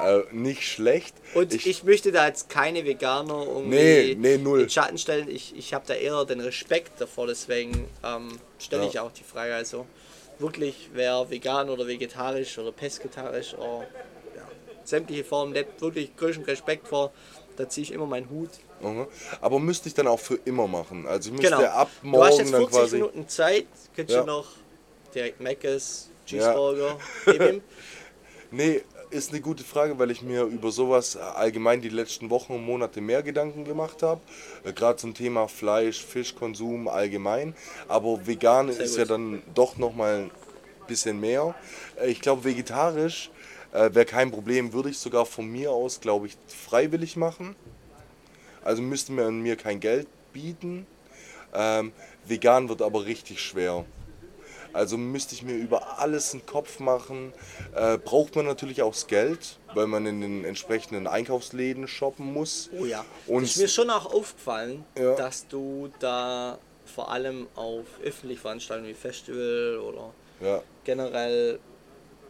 [0.00, 1.16] Äh, nicht schlecht.
[1.34, 4.62] Und ich, ich, möchte da jetzt keine Veganer irgendwie nee, nee, null.
[4.62, 5.28] in Schatten stellen.
[5.28, 8.88] Ich, ich habe da eher den Respekt davor, deswegen ähm, stelle ja.
[8.88, 9.54] ich auch die Frage.
[9.54, 9.86] Also
[10.38, 13.86] wirklich, wer vegan oder vegetarisch oder pesketarisch oder
[14.36, 14.48] ja,
[14.84, 17.12] sämtliche Formen, der wirklich größten Respekt vor,
[17.56, 18.50] da ziehe ich immer meinen Hut.
[18.80, 19.06] Mhm.
[19.40, 21.06] Aber müsste ich dann auch für immer machen.
[21.06, 21.68] Also ich müsste genau.
[21.68, 22.96] ab morgen du hast jetzt 40 dann quasi.
[22.96, 24.20] Minuten Zeit, könntest ja.
[24.22, 24.46] du noch
[25.14, 27.32] direkt Mc's, Cheeseburger ja.
[27.32, 27.62] geben.
[28.50, 32.64] nee, ist eine gute Frage, weil ich mir über sowas allgemein die letzten Wochen und
[32.64, 34.20] Monate mehr Gedanken gemacht habe.
[34.64, 37.54] Äh, Gerade zum Thema Fleisch, Fischkonsum allgemein.
[37.88, 38.98] Aber vegan Sehr ist gut.
[38.98, 40.30] ja dann doch nochmal ein
[40.86, 41.54] bisschen mehr.
[42.00, 43.30] Äh, ich glaube, vegetarisch
[43.72, 47.56] äh, wäre kein Problem, würde ich sogar von mir aus, glaube ich, freiwillig machen.
[48.62, 50.86] Also müsste man mir kein Geld bieten.
[51.54, 51.92] Ähm,
[52.26, 53.84] vegan wird aber richtig schwer.
[54.72, 57.32] Also müsste ich mir über alles einen Kopf machen.
[57.74, 62.70] Äh, braucht man natürlich auch das Geld, weil man in den entsprechenden Einkaufsläden shoppen muss.
[62.78, 63.04] Oh ja.
[63.26, 65.14] Und ist mir schon auch aufgefallen, ja.
[65.14, 70.62] dass du da vor allem auf öffentliche Veranstaltungen wie Festival oder ja.
[70.84, 71.58] generell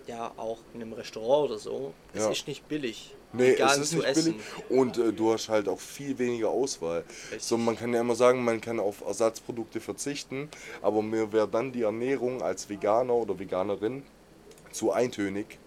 [0.08, 2.30] ja auch in einem Restaurant oder so, es ja.
[2.30, 3.14] ist nicht billig.
[3.32, 4.32] Nee, es ist nicht essen.
[4.32, 4.40] billig
[4.70, 7.04] und äh, du hast halt auch viel weniger Auswahl.
[7.30, 7.42] Richtig.
[7.42, 10.48] So, man kann ja immer sagen, man kann auf Ersatzprodukte verzichten,
[10.80, 14.02] aber mir wäre dann die Ernährung als Veganer oder Veganerin
[14.72, 15.58] zu eintönig.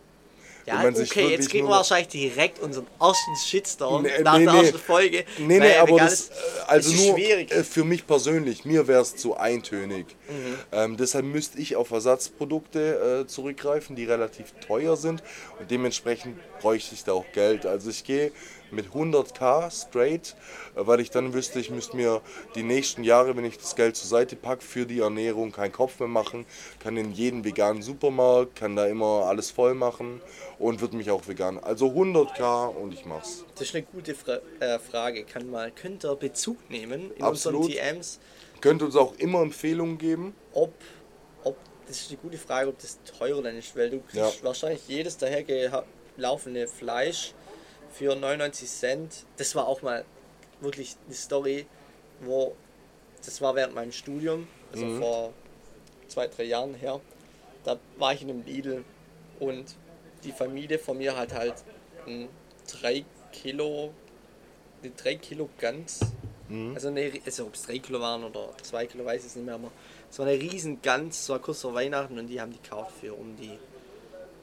[0.66, 4.78] Ja, okay, jetzt kriegen wir wahrscheinlich direkt unseren ersten Shitstorm nee, nach nee, der ersten
[4.80, 5.26] Folge.
[5.39, 6.32] Nee, nee, aber das, äh,
[6.68, 7.51] also nur schwierig.
[7.51, 10.05] Äh, für mich persönlich, mir wäre es zu eintönig.
[10.30, 10.55] Mhm.
[10.72, 15.24] Ähm, deshalb müsste ich auf Ersatzprodukte äh, zurückgreifen, die relativ teuer sind
[15.59, 17.66] und dementsprechend bräuchte ich da auch Geld.
[17.66, 18.32] Also ich gehe
[18.72, 20.36] mit 100k straight,
[20.76, 22.22] äh, weil ich dann wüsste, ich müsste mir
[22.56, 26.00] die nächsten Jahre, wenn ich das Geld zur Seite packe, für die Ernährung keinen Kopf
[26.00, 26.46] mehr machen,
[26.80, 30.22] kann in jeden veganen Supermarkt, kann da immer alles voll machen
[30.60, 31.60] und wird mich auch vegan.
[31.60, 33.44] Also 100k und ich mach's.
[33.56, 35.24] Das ist eine gute Fra äh, Frage.
[35.24, 37.66] Kann mal, könnt ihr Bezug nehmen in Absolut.
[37.66, 38.20] unseren TMs?
[38.62, 40.36] Könnt uns auch immer Empfehlungen geben?
[40.54, 40.74] Ob,
[41.44, 41.58] ob,
[41.88, 44.44] das ist eine gute Frage, ob das teurer dann ist, weil du kriegst ja.
[44.44, 47.34] wahrscheinlich jedes dahergelaufene Fleisch
[47.92, 49.26] für 99 Cent.
[49.38, 50.06] Das war auch mal
[50.60, 51.66] wirklich eine Story,
[52.22, 52.56] wo
[53.26, 55.00] das war während meinem Studium, also mhm.
[55.00, 55.34] vor
[56.08, 57.00] zwei, drei Jahren her.
[57.64, 58.84] Da war ich in einem Lidl
[59.39, 59.76] und
[60.24, 61.56] die Familie von mir hat halt
[62.08, 62.30] ein
[62.82, 63.94] 3 Kilo,
[64.82, 66.00] eine 3 Kilo Gans.
[66.48, 66.74] Mhm.
[66.74, 69.46] Also, eine, also ob es 3 Kilo waren oder 2 Kilo, weiß ich es nicht
[69.46, 69.56] mehr.
[69.56, 69.72] Aber
[70.10, 72.94] es war eine riesen Gans, es war kurz vor Weihnachten und die haben die gekauft
[73.00, 73.58] für um die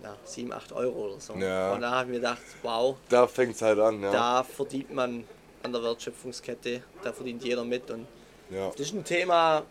[0.02, 1.34] ja, 7, 8 Euro oder so.
[1.34, 1.72] Ja.
[1.72, 2.96] Und da habe ich mir gedacht, wow.
[3.08, 4.12] Da fängt es halt an, ja.
[4.12, 5.24] Da verdient man
[5.62, 7.90] an der Wertschöpfungskette, da verdient jeder mit.
[7.90, 8.06] Und
[8.50, 8.70] ja.
[8.70, 9.62] das ist ein Thema,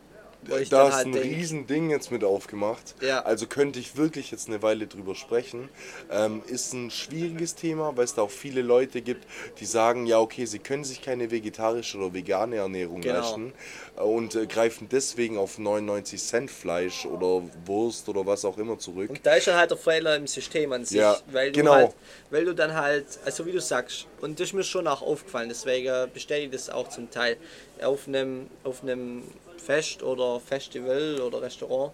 [0.48, 2.96] da ist halt ein denk, Riesending jetzt mit aufgemacht.
[3.02, 3.22] Ja.
[3.24, 5.70] Also könnte ich wirklich jetzt eine Weile drüber sprechen.
[6.12, 9.26] Ähm, ist ein schwieriges Thema, weil es da auch viele Leute gibt,
[9.60, 13.20] die sagen, ja okay, sie können sich keine vegetarische oder vegane Ernährung genau.
[13.20, 13.54] leisten
[13.96, 19.10] und äh, greifen deswegen auf 99 Cent Fleisch oder Wurst oder was auch immer zurück.
[19.10, 21.72] Und da ist dann halt der Fehler im System an sich, ja, weil, genau.
[21.72, 21.96] du halt,
[22.30, 25.50] weil du dann halt, also wie du sagst, und das ist mir schon auch aufgefallen,
[25.50, 27.38] deswegen bestätige ich das auch zum Teil,
[27.82, 29.24] auf einem, auf einem
[29.68, 31.92] Fest oder Festival oder Restaurant,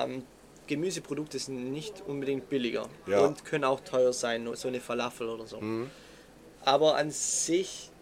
[0.00, 0.24] ähm,
[0.66, 3.20] Gemüseprodukte sind nicht unbedingt billiger ja.
[3.20, 5.60] und können auch teuer sein, so eine Falafel oder so.
[5.60, 5.88] Mhm.
[6.64, 7.92] Aber an sich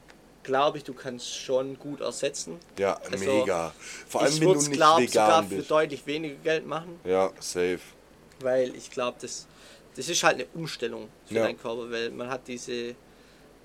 [0.43, 2.59] glaube ich, du kannst schon gut ersetzen.
[2.79, 3.75] Ja, also, mega.
[4.09, 5.63] Vor allem, wenn du nicht glaub, vegan sogar bist.
[5.63, 6.99] für deutlich weniger Geld machen.
[7.05, 7.81] Ja, safe.
[8.41, 9.47] Weil ich glaube, das,
[9.97, 11.43] das ist halt eine Umstellung für ja.
[11.43, 12.95] deinen Körper, weil man hat diese,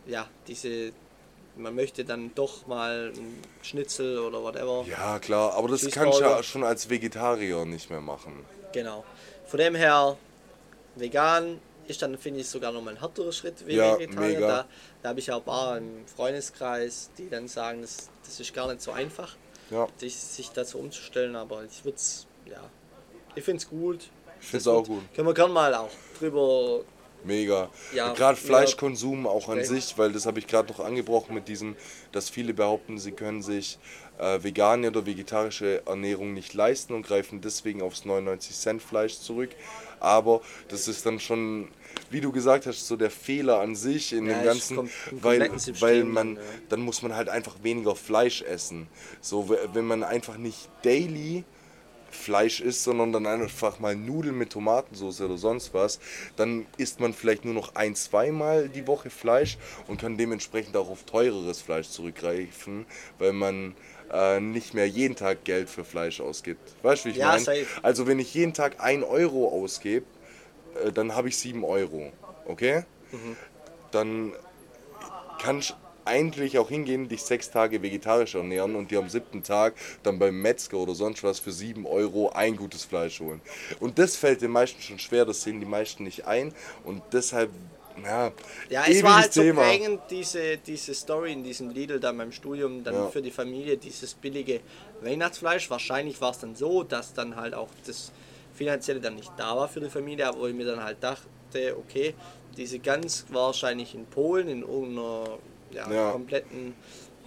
[0.06, 0.92] ja, diese,
[1.60, 4.86] man möchte dann doch mal ein Schnitzel oder whatever.
[4.90, 8.46] Ja, klar, aber das kannst du ja schon als Vegetarier nicht mehr machen.
[8.74, 9.04] Genau.
[9.46, 10.18] Von dem her,
[10.96, 14.40] vegan ist dann, finde ich, sogar noch mal ein härterer Schritt wie ja, Vegetarier.
[14.40, 14.66] Da,
[15.02, 18.68] da habe ich auch ein paar im Freundeskreis, die dann sagen, das, das ist gar
[18.68, 19.36] nicht so einfach,
[19.72, 19.88] ja.
[19.98, 22.62] sich, sich dazu umzustellen, aber ich würde es, ja,
[23.36, 24.10] ich finde es gut.
[24.40, 25.02] Ich finde es auch gut.
[25.14, 26.82] Können wir gerne mal auch drüber
[27.24, 27.70] Mega.
[27.94, 31.76] Ja, gerade Fleischkonsum auch an sich, weil das habe ich gerade noch angebrochen mit diesem,
[32.12, 33.78] dass viele behaupten, sie können sich
[34.18, 39.50] äh, vegane oder vegetarische Ernährung nicht leisten und greifen deswegen aufs 99 Cent Fleisch zurück.
[40.00, 41.70] Aber das ist dann schon
[42.10, 45.50] wie du gesagt hast, so der Fehler an sich in ja, dem Ganzen, weil,
[45.80, 46.52] weil man, dann, ja.
[46.70, 48.88] dann muss man halt einfach weniger Fleisch essen.
[49.22, 51.44] So, wenn man einfach nicht daily
[52.12, 56.00] Fleisch isst, sondern dann einfach mal Nudeln mit Tomatensauce oder sonst was,
[56.36, 59.58] dann isst man vielleicht nur noch ein, zweimal die Woche Fleisch
[59.88, 62.86] und kann dementsprechend auch auf teureres Fleisch zurückgreifen,
[63.18, 63.76] weil man
[64.12, 66.76] äh, nicht mehr jeden Tag Geld für Fleisch ausgibt.
[66.84, 67.66] Weißt du, wie ich ja, meine?
[67.84, 70.06] Also wenn ich jeden Tag ein Euro ausgebe,
[70.84, 72.12] äh, dann habe ich 7 Euro.
[72.46, 72.84] Okay?
[73.12, 73.36] Mhm.
[73.92, 74.34] Dann
[75.40, 75.76] kannst
[76.10, 80.42] eigentlich auch hingehen, dich sechs Tage vegetarisch ernähren und dir am siebten Tag dann beim
[80.42, 83.40] Metzger oder sonst was für 7 Euro ein gutes Fleisch holen.
[83.80, 86.54] Und das fällt den meisten schon schwer, das sehen die meisten nicht ein
[86.84, 87.50] und deshalb,
[88.04, 88.32] ja,
[88.70, 89.62] Ja, es war halt Thema.
[89.64, 93.08] so prägend, diese, diese Story in diesem Lidl da beim Studium, dann Ja.
[93.10, 94.62] für die Familie dieses billige
[95.02, 95.70] Weihnachtsfleisch.
[95.70, 98.12] Wahrscheinlich war es dann so, dass dann halt auch das
[98.54, 101.76] Finanzielle dann nicht da war für die Familie, aber wo ich mir dann halt dachte,
[101.78, 102.14] okay,
[102.58, 105.38] diese Gans wahrscheinlich in Polen, in irgendeiner
[105.72, 106.12] ja, Ja.
[106.12, 106.74] kompletten,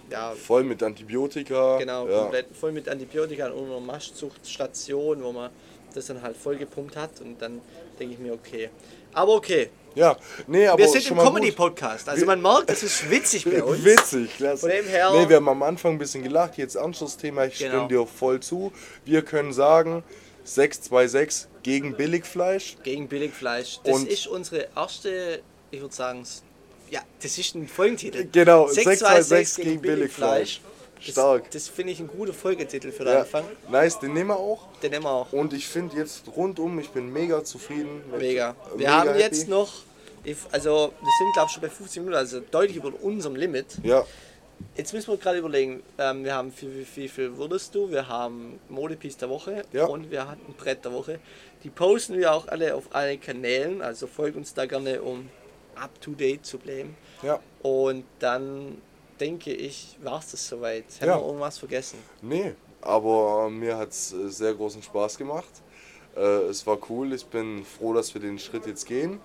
[0.09, 1.77] ja, Voll mit Antibiotika.
[1.77, 2.19] genau, ja.
[2.23, 5.49] komplett voll mit Antibiotika in irgendeiner Maschzuchtstation, wo man
[5.93, 7.61] das dann halt voll gepumpt hat und dann
[7.99, 8.69] denke ich mir, okay.
[9.13, 10.17] Aber okay, Ja,
[10.47, 11.17] nee, aber wir sind im.
[11.19, 12.09] Comedy-Podcast.
[12.09, 13.85] Also man merkt, es ist witzig bei uns.
[13.85, 14.61] Witzig, klasse.
[14.61, 17.59] Von dem her- nee, wir haben am Anfang ein bisschen gelacht, jetzt ernstes Thema, ich
[17.59, 17.85] Genau.
[17.85, 18.71] stimme dir voll zu.
[19.05, 20.03] Wir können sagen,
[20.45, 22.77] 626 gegen Billigfleisch.
[22.83, 23.79] Gegen Billigfleisch.
[23.83, 26.25] Das Und- ist unsere erste, ich würde sagen,
[26.93, 28.27] ja, das ist ein Folgentitel.
[28.31, 30.61] Genau, 626 626 gegen Billigfleisch.
[30.95, 31.51] Das, Stark.
[31.51, 33.43] Das finde ich ein guter Folgetitel für den Ja, Anfang.
[33.69, 34.67] nice, den nehmen wir auch.
[34.81, 35.33] Den nehmen wir auch.
[35.33, 38.01] Und ich finde jetzt rundum, ich bin mega zufrieden.
[38.17, 38.51] Mega.
[38.51, 39.19] äh, Wir mega haben happy.
[39.21, 39.73] jetzt noch,
[40.51, 43.65] also wir sind glaube ich schon bei 15 Minuten, also deutlich über unserem Limit.
[43.83, 44.05] Ja,
[44.77, 47.91] Jetzt müssen wir gerade überlegen, ähm, wir haben wie, wie, wie viel wurdest du?
[47.91, 49.85] Wir haben Modepiece der Woche Ja.
[49.87, 51.19] und wir hatten Brett der Woche.
[51.65, 55.27] Die posten wir auch alle auf allen Kanälen, also folgt uns da gerne, um
[55.75, 56.95] up to date zu bleiben.
[57.21, 57.39] ja.
[57.61, 58.81] Und dann
[59.19, 60.83] denke ich, war es das soweit.
[60.99, 61.17] Haben Ja.
[61.19, 61.97] wir irgendwas vergessen?
[62.21, 65.47] Nee, aber mir hat es sehr großen Spaß gemacht.
[66.17, 66.19] Äh,
[66.49, 69.19] es war cool, ich bin froh, dass wir den Schritt jetzt gehen.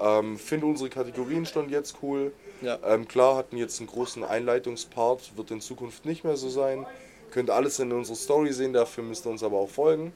[0.00, 2.32] Ähm, Finde unsere Kategorien schon jetzt cool.
[2.62, 2.78] Ja.
[2.84, 6.86] Ähm, klar, hatten jetzt einen großen Einleitungspart, wird in Zukunft nicht mehr so sein.
[7.30, 10.12] Könnt alles in unserer Story sehen, dafür müsst ihr uns aber auch folgen.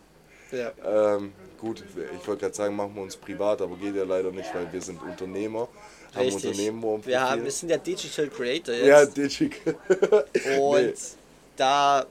[0.52, 0.72] Ja.
[1.16, 1.84] Ähm, gut,
[2.18, 4.80] ich wollte gerade sagen, machen wir uns privat, aber geht ja leider nicht, weil wir
[4.80, 5.68] sind Unternehmer.
[6.14, 6.50] Haben Richtig.
[6.50, 9.16] Unternehmen wo Wir, haben, wir sind ja Digital Creator Ja, jetzt.
[9.16, 9.62] Digik.
[10.60, 10.94] und nee.
[11.56, 12.06] da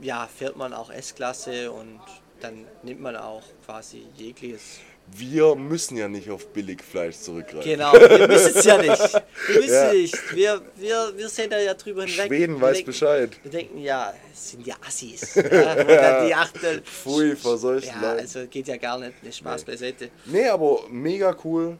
[0.00, 2.00] ja, fährt man auch S-Klasse und
[2.40, 4.78] dann nimmt man auch quasi jegliches
[5.14, 7.70] Wir müssen ja nicht auf Billigfleisch zurückgreifen.
[7.70, 9.12] Genau, wir müssen es ja nicht.
[9.48, 9.92] Wir müssen Ja.
[9.92, 10.34] nicht.
[10.34, 12.26] Wir, wir, wir sehen da ja drüber hinweg.
[12.28, 13.30] Schweden weiß denken, Bescheid.
[13.42, 15.34] Wir denken, ja, es sind ja Assis.
[15.36, 16.82] Ja, dann die achten.
[16.84, 18.20] Pfui, vor solchen Ja, Leuten.
[18.20, 19.22] also geht ja gar nicht.
[19.22, 20.08] Ne, Spaß beiseite.
[20.24, 21.76] Nee, aber mega cool.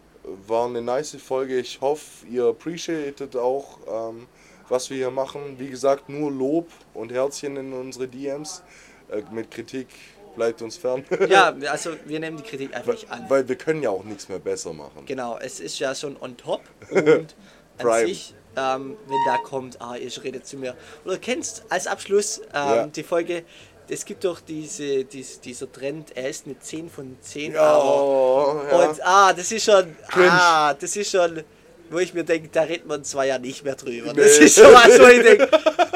[0.46, 1.58] War eine nice Folge.
[1.58, 3.78] Ich hoffe, ihr appreciated auch,
[4.10, 4.26] ähm,
[4.68, 5.56] was wir hier machen.
[5.58, 8.62] Wie gesagt, nur Lob und Herzchen in unsere DMs.
[9.10, 9.88] Äh, mit Kritik
[10.34, 11.04] bleibt uns fern.
[11.28, 13.24] Ja, also wir nehmen die Kritik einfach nicht an.
[13.28, 15.04] Weil wir können ja auch nichts mehr besser machen.
[15.06, 17.34] Genau, es ist ja schon on top und
[17.78, 20.74] an sich, ähm, wenn da kommt, ah, ihr redet zu mir.
[21.04, 22.86] Oder kennst als Abschluss ähm, Ja.
[22.86, 23.44] die Folge,
[23.88, 28.64] es gibt doch diese, dies, dieser Trend, er ist eine 10 von 10, Ja, aber.
[28.70, 28.88] ja.
[28.88, 30.30] Und ah, das ist schon, Cringe.
[30.30, 31.42] ah, das ist schon,
[31.90, 34.12] wo ich mir denke, da redet man zwar ja nicht mehr drüber.
[34.14, 34.22] Nee.
[34.22, 35.48] Das ist schon was, wo ich denke,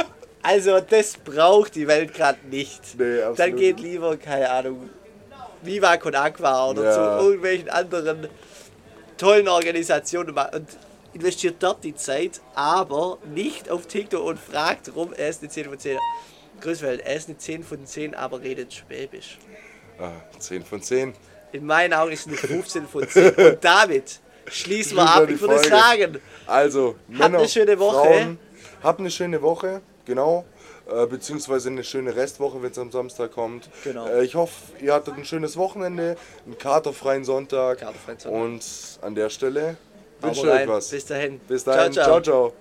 [0.47, 2.99] also das braucht die Welt gerade nicht.
[2.99, 3.39] Nee, absolut.
[3.39, 4.91] Dann geht lieber, keine Ahnung,
[5.63, 6.93] Viva Con Aqua oder Ja.
[7.19, 8.29] zu irgendwelchen anderen
[9.19, 10.67] tollen Organisationen und
[11.15, 15.65] investiert dort die Zeit, aber nicht auf TikTok und fragt rum, er ist eine 10
[15.67, 15.99] von 10.
[16.61, 19.39] Grüßwelt, er ist eine 10 von 10, aber redet Schwäbisch.
[19.99, 21.15] Ah, 10 von 10.
[21.53, 23.31] In meinen Augen ist es eine 15 von 10.
[23.37, 25.29] Und damit schließen wir ab.
[25.29, 25.69] Ich würde Folge.
[25.71, 27.97] sagen, Also, Männer, eine schöne Woche.
[28.07, 28.39] Frauen,
[28.83, 30.45] habt eine schöne Woche, genau.
[30.91, 33.69] Äh, beziehungsweise eine schöne Restwoche, wenn es am Samstag kommt.
[33.85, 34.07] Genau.
[34.07, 37.81] Äh, ich hoffe, ihr hattet ein schönes Wochenende, einen katerfreien Sonntag.
[37.81, 38.41] Katerfreien Sonntag.
[38.41, 39.77] Und an der Stelle
[40.21, 40.89] wünsche ich euch was.
[40.89, 41.41] Bis dahin.
[41.41, 41.93] Bis dahin.
[41.93, 42.21] ciao.
[42.21, 42.53] ciao.